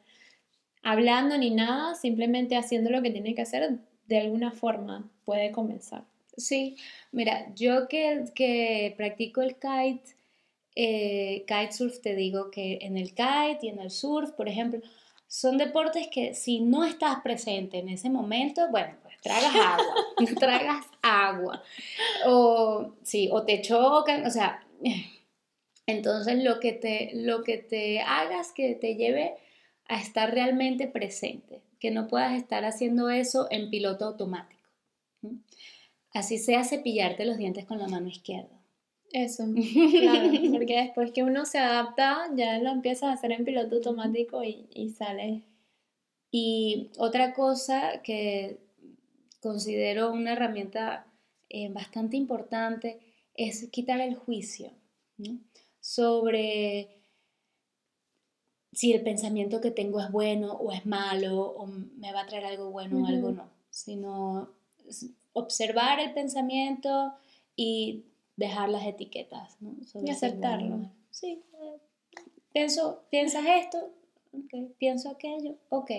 hablando 0.83 1.37
ni 1.37 1.51
nada, 1.51 1.95
simplemente 1.95 2.57
haciendo 2.57 2.91
lo 2.91 3.03
que 3.03 3.11
tiene 3.11 3.35
que 3.35 3.43
hacer, 3.43 3.79
de 4.07 4.19
alguna 4.19 4.53
forma 4.53 5.11
puede 5.25 5.51
comenzar. 5.51 6.05
Sí, 6.37 6.77
mira, 7.13 7.53
yo 7.55 7.89
que, 7.89 8.25
que 8.35 8.95
practico 8.97 9.41
el 9.41 9.55
kite, 9.55 10.17
eh, 10.77 11.45
kitesurf, 11.47 12.01
te 12.01 12.15
digo 12.15 12.51
que 12.51 12.79
en 12.83 12.97
el 12.97 13.11
kite 13.11 13.59
y 13.63 13.69
en 13.69 13.79
el 13.79 13.91
surf, 13.91 14.31
por 14.33 14.49
ejemplo, 14.49 14.81
son 15.27 15.59
deportes 15.59 16.09
que 16.09 16.35
si 16.35 16.61
no 16.61 16.85
estás 16.85 17.21
presente 17.23 17.79
en 17.79 17.89
ese 17.89 18.11
momento, 18.11 18.69
bueno, 18.71 18.95
pues 19.03 19.21
tragas 19.21 19.55
agua, 19.55 19.95
tragas 20.39 20.87
agua, 21.03 21.63
o, 22.27 22.95
sí, 23.03 23.29
o 23.33 23.45
te 23.45 23.61
chocan, 23.63 24.27
o 24.27 24.31
sea, 24.31 24.65
entonces 25.87 26.43
lo 26.43 26.61
que 26.61 26.73
te, 26.73 27.11
lo 27.15 27.43
que 27.43 27.59
te 27.59 28.01
hagas 28.01 28.53
que 28.53 28.75
te 28.75 28.95
lleve 28.95 29.35
a 29.89 30.01
estar 30.01 30.33
realmente 30.33 30.87
presente, 30.87 31.63
que 31.79 31.91
no 31.91 32.09
puedas 32.09 32.35
estar 32.35 32.65
haciendo 32.65 33.11
eso 33.11 33.49
en 33.51 33.71
piloto 33.71 34.07
automático. 34.07 34.63
Así 36.13 36.39
sea 36.39 36.65
cepillarte 36.65 37.25
los 37.25 37.39
dientes 37.39 37.65
con 37.65 37.79
la 37.79 37.89
mano 37.89 38.09
izquierda. 38.09 38.54
Eso, 39.15 39.45
claro, 40.01 40.29
porque 40.53 40.77
después 40.77 41.13
que 41.13 41.23
uno 41.23 41.45
se 41.47 41.59
adapta, 41.59 42.29
ya 42.35 42.59
lo 42.59 42.71
empiezas 42.71 43.05
a 43.05 43.13
hacer 43.13 43.31
en 43.31 43.45
piloto 43.45 43.77
automático 43.77 44.43
y, 44.43 44.67
y 44.75 44.91
sale. 44.91 45.45
Y 46.33 46.91
otra 46.99 47.33
cosa 47.33 48.03
que 48.03 48.59
considero 49.41 50.11
una 50.11 50.33
herramienta 50.33 51.07
eh, 51.49 51.69
bastante 51.69 52.17
importante 52.17 52.99
es 53.35 53.69
quitar 53.71 54.01
el 54.01 54.17
juicio 54.17 54.73
sobre 55.79 57.05
si 58.73 58.93
el 58.93 59.03
pensamiento 59.05 59.61
que 59.61 59.71
tengo 59.71 60.01
es 60.01 60.11
bueno 60.11 60.55
o 60.55 60.73
es 60.73 60.85
malo 60.87 61.41
o 61.41 61.67
me 61.67 62.13
va 62.13 62.23
a 62.23 62.27
traer 62.27 62.47
algo 62.47 62.73
bueno 62.73 63.05
o 63.05 63.07
algo 63.07 63.31
no, 63.31 63.49
sino 63.71 64.51
observar 65.35 66.01
el 66.01 66.13
pensamiento 66.15 67.13
y 67.55 68.07
dejar 68.37 68.69
las 68.69 68.87
etiquetas, 68.87 69.57
¿no? 69.61 69.77
y 70.03 70.11
aceptarlo. 70.11 70.91
Sí, 71.11 71.43
pienso, 72.53 73.03
piensas 73.11 73.45
esto, 73.47 73.93
pienso 74.79 75.11
aquello, 75.11 75.57
ok. 75.69 75.91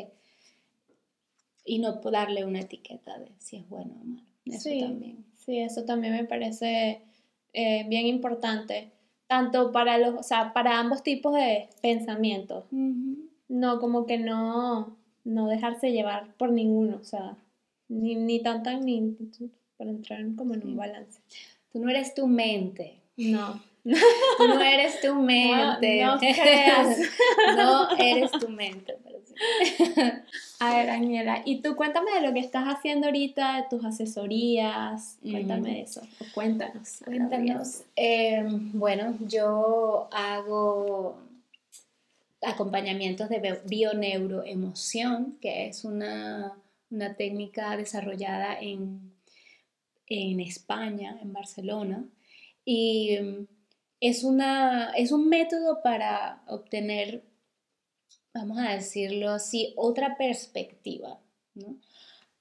Y 1.64 1.80
no 1.80 2.00
darle 2.02 2.46
una 2.46 2.60
etiqueta 2.60 3.18
de 3.18 3.32
si 3.40 3.58
es 3.58 3.70
bueno 3.70 3.96
o 4.02 4.06
malo. 4.06 4.28
Eso 4.46 4.70
sí, 4.70 4.80
también. 4.80 5.26
Sí, 5.38 5.60
eso 5.60 5.86
también 5.86 6.14
me 6.14 6.26
parece 6.26 7.02
eh, 7.54 7.86
bien 7.88 8.06
importante, 8.06 8.92
tanto 9.28 9.72
para 9.72 9.98
los, 9.98 10.16
o 10.16 10.24
sea, 10.24 10.54
para 10.54 10.80
ambos 10.80 11.04
tipos 11.04 11.34
de 11.34 11.70
pensamientos. 11.82 12.66
No, 13.48 13.80
como 13.80 14.06
que 14.06 14.18
no, 14.18 14.98
no 15.24 15.48
dejarse 15.48 15.92
llevar 15.92 16.36
por 16.36 16.52
ninguno, 16.52 16.98
o 16.98 17.04
sea, 17.04 17.38
ni, 17.88 18.16
ni 18.16 18.42
tanto 18.42 18.72
ni 18.80 19.16
para 19.78 19.90
entrar 19.90 20.24
como 20.36 20.54
en 20.54 20.68
un 20.68 20.78
balance. 20.78 21.22
Tú 21.76 21.82
no 21.82 21.90
eres 21.90 22.16
tu 22.16 22.26
mente. 22.26 23.02
No. 23.18 23.62
Tú 23.84 24.48
no 24.48 24.62
eres 24.62 25.02
tu 25.02 25.14
mente. 25.22 26.06
No, 26.06 26.18
creas. 26.20 26.98
no 27.58 27.98
eres 27.98 28.32
tu 28.32 28.48
mente. 28.48 28.96
A 30.62 30.74
ver, 30.74 30.86
Daniela, 30.88 31.42
y 31.44 31.62
tú 31.62 31.76
cuéntame 31.76 32.12
de 32.14 32.22
lo 32.22 32.34
que 32.34 32.40
estás 32.40 32.64
haciendo 32.64 33.08
ahorita, 33.08 33.58
de 33.58 33.64
tus 33.70 33.84
asesorías. 33.84 35.18
Cuéntame 35.22 35.74
de 35.74 35.82
eso. 35.82 36.02
cuéntanos. 36.34 37.00
Cuéntanos. 37.04 37.84
Em, 37.98 38.72
bueno, 38.72 39.18
yo 39.20 40.08
hago 40.14 41.18
acompañamientos 42.42 43.28
de 43.28 43.60
bioneuroemoción, 43.66 45.38
que 45.42 45.68
es 45.68 45.84
una, 45.84 46.54
una 46.90 47.16
técnica 47.16 47.76
desarrollada 47.76 48.58
en 48.62 49.15
en 50.08 50.40
España, 50.40 51.20
en 51.22 51.34
Barcelona, 51.34 52.08
y 52.64 53.18
mm, 53.20 53.48
es, 54.00 54.24
una, 54.24 54.92
es 54.92 55.12
un 55.12 55.30
método 55.30 55.82
para 55.82 56.44
obtener, 56.48 57.24
vamos 58.34 58.58
a 58.60 58.74
decirlo 58.74 59.30
así, 59.30 59.74
otra 59.78 60.18
perspectiva 60.18 61.20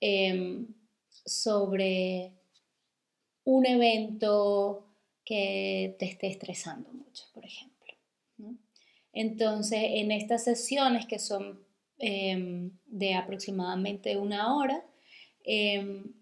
em, 0.00 0.66
sobre 1.24 2.32
un 3.44 3.66
evento 3.66 4.88
que 5.24 5.96
te 5.98 6.06
esté 6.06 6.26
estresando 6.26 6.90
mucho, 6.92 7.24
por 7.32 7.44
ejemplo. 7.44 7.74
Entonces, 9.12 9.78
en 9.80 10.10
estas 10.10 10.42
sesiones 10.42 11.06
que 11.06 11.18
son 11.20 11.64
em, 11.98 12.72
de 12.86 13.14
aproximadamente 13.14 14.16
una 14.16 14.56
hora, 14.56 14.84
em, 15.44 16.12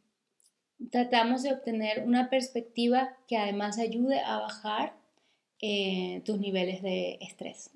tratamos 0.91 1.43
de 1.43 1.53
obtener 1.53 2.05
una 2.07 2.31
perspectiva 2.31 3.17
que 3.29 3.37
además 3.37 3.79
ayude 3.79 4.21
a 4.21 4.39
bajar 4.39 4.95
eh, 5.61 6.23
tus 6.25 6.39
niveles 6.39 6.83
de 6.83 7.19
estrés. 7.21 7.71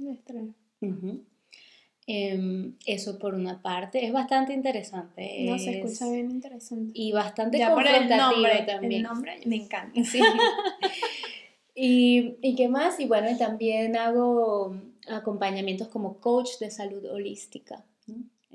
Em, 2.08 2.76
eso 2.86 3.18
por 3.18 3.34
una 3.34 3.62
parte 3.62 4.04
es 4.04 4.12
bastante 4.12 4.52
interesante. 4.52 5.44
No, 5.44 5.58
se 5.58 5.80
escucha 5.80 6.10
bien 6.10 6.30
interesante. 6.30 6.92
Y 6.94 7.12
bastante 7.12 7.58
ya 7.58 7.72
confrontativo 7.72 8.46
también. 8.66 8.92
El 8.92 9.02
nombre 9.02 9.40
me 9.44 9.56
encanta. 9.56 10.04
Sí. 10.04 10.20
y, 11.74 12.36
y, 12.42 12.54
qué 12.54 12.68
más? 12.68 13.00
Y 13.00 13.06
bueno, 13.06 13.36
también 13.36 13.96
hago 13.96 14.76
acompañamientos 15.08 15.88
como 15.88 16.20
coach 16.20 16.58
de 16.60 16.70
salud 16.70 17.04
holística. 17.10 17.84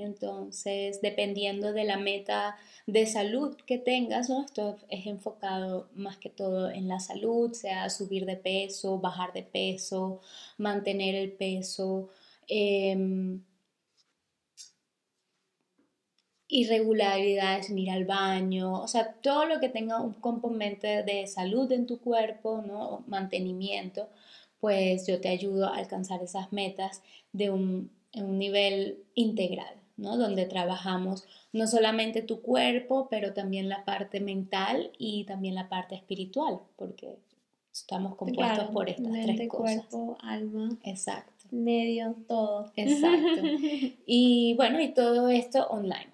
Entonces, 0.04 1.02
dependiendo 1.02 1.74
de 1.74 1.84
la 1.84 1.98
meta 1.98 2.58
de 2.88 3.06
salud 3.06 3.56
que 3.66 3.78
tengas, 3.78 4.30
esto 4.30 4.78
es 4.90 5.06
enfocado 5.08 5.90
más 5.96 6.18
que 6.18 6.30
todo 6.30 6.70
en 6.70 6.88
la 6.88 7.00
salud, 7.00 7.54
sea 7.54 7.90
subir 7.90 8.26
de 8.26 8.38
peso, 8.38 9.00
bajar 9.00 9.34
de 9.34 9.44
peso, 9.44 10.22
mantener 10.58 11.16
el 11.16 11.32
peso. 11.32 12.10
Em, 12.48 13.42
irregularidades 16.52 17.70
ir 17.70 17.90
al 17.90 18.06
baño, 18.06 18.82
o 18.82 18.88
sea, 18.88 19.14
todo 19.22 19.46
lo 19.46 19.60
que 19.60 19.70
tenga 19.70 20.02
un 20.02 20.14
componente 20.14 21.02
de 21.04 21.26
salud 21.26 21.72
en 21.72 21.88
tu 21.88 22.00
cuerpo, 22.00 22.62
¿no? 22.66 23.04
mantenimiento, 23.08 24.10
pues 24.60 25.08
yo 25.08 25.22
te 25.22 25.30
ayudo 25.30 25.68
a 25.68 25.78
alcanzar 25.78 26.22
esas 26.22 26.52
metas 26.52 27.02
de 27.32 27.52
un 27.52 27.90
nivel 28.14 29.04
integral, 29.16 29.81
¿no? 30.02 30.18
Donde 30.18 30.46
trabajamos 30.46 31.26
no 31.54 31.68
solamente 31.68 32.24
tu 32.24 32.42
cuerpo, 32.42 33.08
pero 33.10 33.34
también 33.34 33.70
la 33.70 33.86
parte 33.86 34.20
mental 34.20 34.92
y 34.98 35.26
también 35.26 35.54
la 35.54 35.70
parte 35.70 35.96
espiritual, 35.96 36.60
porque 36.76 37.18
estamos 37.72 38.16
compuestos 38.16 38.70
por 38.72 38.90
estas 38.90 39.12
tres 39.12 39.48
cosas. 39.48 39.86
cuerpo, 39.86 40.18
alma. 40.22 40.70
Exacto. 40.84 41.32
Medio, 41.52 42.16
todo. 42.28 42.72
Exacto. 42.76 43.42
Y 44.06 44.56
bueno, 44.56 44.82
y 44.82 44.90
todo 44.90 45.30
esto 45.30 45.68
online. 45.68 46.12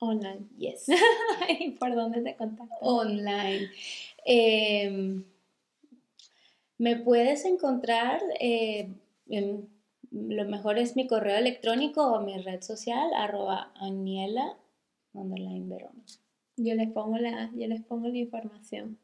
Online. 0.00 0.40
Yes. 0.58 0.86
¿Y 1.60 1.70
por 1.72 1.94
dónde 1.94 2.22
te 2.22 2.34
contactas? 2.34 2.78
Online. 2.80 3.70
Em, 4.24 5.24
me 6.76 6.96
puedes 6.96 7.44
encontrar, 7.44 8.20
eh, 8.40 8.90
en, 9.28 9.68
lo 10.12 10.44
mejor 10.44 10.78
es 10.78 10.94
mi 10.96 11.06
correo 11.06 11.36
electrónico 11.36 12.06
o 12.06 12.20
mi 12.20 12.38
red 12.38 12.60
social, 12.60 13.10
arroba 13.14 13.72
Aniela, 13.76 14.56
underline 15.14 15.68
Verona. 15.68 16.04
Yo 16.56 16.74
les 16.74 16.90
pongo 16.90 17.16
la, 17.18 17.50
yo 17.54 17.66
les 17.66 17.82
pongo 17.82 18.08
la 18.08 18.18
información. 18.18 18.98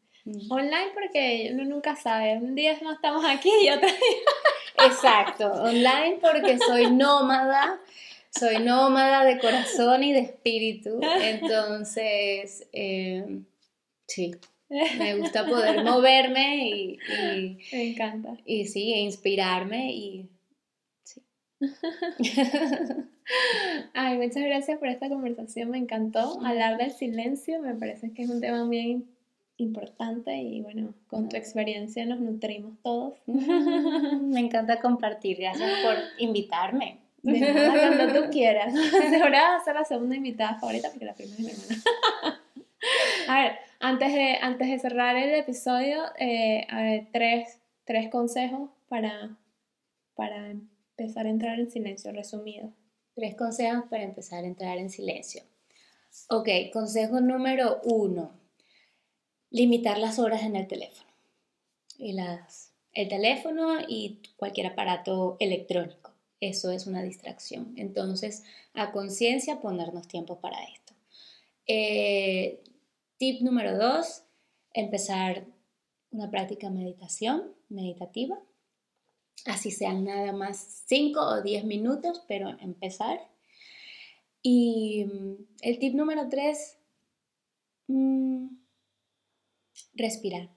Online 0.51 0.91
porque 0.93 1.51
uno 1.53 1.65
nunca 1.65 1.97
sabe, 1.97 2.37
un 2.37 2.55
día 2.55 2.77
no 2.83 2.93
estamos 2.93 3.25
aquí 3.25 3.51
y 3.63 3.71
otro 3.71 3.89
día... 3.89 4.87
Exacto, 4.87 5.51
online 5.51 6.19
porque 6.21 6.59
soy 6.59 6.91
nómada, 6.91 7.81
soy 8.31 8.59
nómada 8.59 9.25
de 9.25 9.39
corazón 9.39 10.05
y 10.05 10.13
de 10.13 10.21
espíritu, 10.21 11.01
entonces, 11.21 12.69
eh, 12.73 13.41
sí, 14.07 14.37
me 14.69 15.17
gusta 15.17 15.47
poder 15.47 15.83
moverme 15.83 16.69
y, 16.69 16.99
Me 17.73 17.91
encanta. 17.91 18.37
Y 18.45 18.67
sí, 18.67 18.93
inspirarme 18.95 19.93
y... 19.93 20.29
Ay, 23.95 24.17
muchas 24.17 24.43
gracias 24.45 24.79
por 24.79 24.89
esta 24.89 25.09
conversación, 25.09 25.71
me 25.71 25.79
encantó. 25.79 26.41
Hablar 26.45 26.79
del 26.79 26.93
silencio 26.93 27.61
me 27.61 27.75
parece 27.75 28.13
que 28.13 28.23
es 28.23 28.31
un 28.31 28.41
tema 28.41 28.69
bien 28.69 29.07
importante 29.57 30.37
y 30.37 30.61
bueno, 30.63 30.95
con 31.09 31.29
tu 31.29 31.37
experiencia 31.37 32.07
nos 32.07 32.21
nutrimos 32.21 32.75
todos. 32.83 33.15
Me 33.27 34.41
encanta 34.41 34.81
compartir, 34.81 35.39
gracias 35.39 35.71
por 35.83 35.97
invitarme. 36.19 36.99
De 37.23 37.41
nada, 37.41 37.97
cuando 37.97 38.21
tú 38.21 38.31
quieras. 38.31 38.73
Ahora 39.21 39.51
vas 39.51 39.63
a 39.63 39.65
ser 39.65 39.75
la 39.75 39.85
segunda 39.85 40.15
invitada 40.15 40.55
favorita 40.61 40.89
porque 40.91 41.05
la 41.05 41.15
primera 41.15 41.37
es 41.37 41.41
mi 41.41 41.51
hermana. 41.51 41.83
A 43.27 43.43
ver, 43.43 43.53
antes 43.81 44.15
de, 44.15 44.39
antes 44.41 44.69
de 44.69 44.79
cerrar 44.79 45.17
el 45.17 45.35
episodio, 45.35 46.05
eh, 46.19 47.09
tres, 47.13 47.61
tres 47.85 48.09
consejos 48.09 48.71
para, 48.89 49.37
para 50.15 50.55
empezar 50.99 51.27
a 51.27 51.31
entrar 51.31 51.61
en 51.61 51.71
silencio, 51.71 52.13
resumido. 52.13 52.73
Tres 53.15 53.37
consejos 53.37 53.85
para 53.89 54.03
empezar 54.03 54.45
a 54.45 54.49
entrar 54.49 54.79
en 54.79 54.91
silencio. 54.91 55.43
Ok, 56.29 56.49
consejo 56.73 57.21
número 57.21 57.81
uno 57.85 58.33
limitar 59.51 59.99
las 59.99 60.19
horas 60.19 60.43
en 60.43 60.57
el 60.57 60.67
teléfono. 60.67 61.09
Y 61.99 62.13
las, 62.13 62.73
el 62.93 63.09
teléfono 63.09 63.79
y 63.87 64.21
cualquier 64.37 64.69
aparato 64.69 65.37
electrónico. 65.41 66.13
Eso 66.41 66.71
es 66.71 66.87
una 66.87 67.03
distracción. 67.03 67.75
Entonces, 67.77 68.45
a 68.75 68.93
conciencia 68.93 69.61
ponernos 69.61 70.07
tiempo 70.07 70.41
para 70.41 70.63
esto. 70.65 70.95
Eh, 71.67 72.63
tip 73.17 73.41
número 73.41 73.77
dos, 73.77 74.23
empezar 74.73 75.45
una 76.11 76.31
práctica 76.31 76.71
meditación, 76.71 77.53
meditativa. 77.69 78.39
Así 79.47 79.71
sean 79.71 80.05
nada 80.05 80.33
más 80.33 80.85
5 80.87 81.21
o 81.21 81.43
10 81.43 81.65
minutos, 81.65 82.23
pero 82.27 82.51
empezar. 82.61 83.19
Y 84.43 85.05
mm, 85.05 85.35
el 85.63 85.79
tip 85.79 85.95
número 85.95 86.29
tres, 86.29 86.79
mm, 87.89 88.49
respirar. 89.95 90.51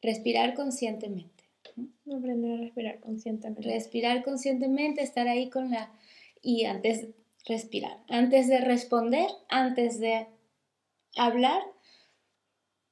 Respirar 0.00 0.54
conscientemente. 0.54 1.44
Aprender 2.14 2.52
a 2.52 2.62
respirar 2.62 3.00
conscientemente. 3.00 3.68
Respirar 3.68 4.24
conscientemente, 4.24 5.02
estar 5.02 5.28
ahí 5.28 5.48
con 5.48 5.70
la... 5.70 5.92
Y 6.42 6.64
antes, 6.64 7.08
respirar. 7.46 7.98
Antes 8.08 8.48
de 8.48 8.58
responder, 8.58 9.28
antes 9.48 10.00
de 10.00 10.26
hablar, 11.16 11.62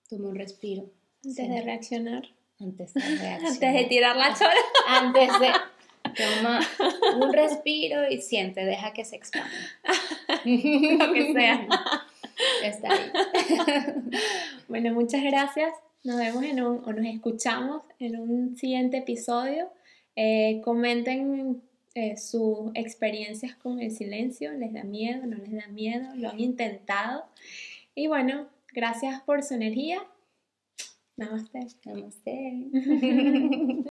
toma 0.08 0.28
un 0.28 0.36
respiro. 0.36 0.90
Antes 1.24 1.48
de 1.48 1.62
reaccionar. 1.62 2.39
Antes 2.64 2.92
de 2.94 3.00
reaccionar. 3.00 3.46
antes 3.46 3.74
de 3.74 3.84
tirar 3.88 4.16
la 4.16 4.34
chora. 4.34 4.54
Antes 4.86 5.40
de... 5.40 5.52
Toma 6.02 6.60
un 7.16 7.32
respiro 7.32 8.10
y 8.10 8.20
siente, 8.20 8.64
deja 8.64 8.92
que 8.92 9.04
se 9.04 9.16
expanda. 9.16 9.50
Lo 10.44 11.12
que 11.12 11.32
sea. 11.32 11.66
Está 12.64 12.92
ahí. 12.92 13.12
bueno, 14.68 14.92
muchas 14.94 15.22
gracias. 15.22 15.72
Nos 16.02 16.16
vemos 16.16 16.42
en 16.44 16.62
un, 16.62 16.82
o 16.84 16.92
nos 16.92 17.06
escuchamos 17.06 17.82
en 17.98 18.18
un 18.18 18.56
siguiente 18.56 18.98
episodio. 18.98 19.70
Eh, 20.16 20.60
comenten 20.64 21.62
eh, 21.94 22.16
sus 22.16 22.70
experiencias 22.74 23.54
con 23.54 23.80
el 23.80 23.90
silencio. 23.90 24.52
¿Les 24.52 24.72
da 24.72 24.84
miedo? 24.84 25.26
¿No 25.26 25.36
les 25.36 25.52
da 25.52 25.68
miedo? 25.68 26.08
¿Lo 26.16 26.30
han 26.30 26.40
intentado? 26.40 27.26
Y 27.94 28.06
bueno, 28.06 28.48
gracias 28.72 29.20
por 29.20 29.42
su 29.42 29.54
energía. 29.54 30.02
Namaste. 31.20 31.60
Namaste. 31.84 32.34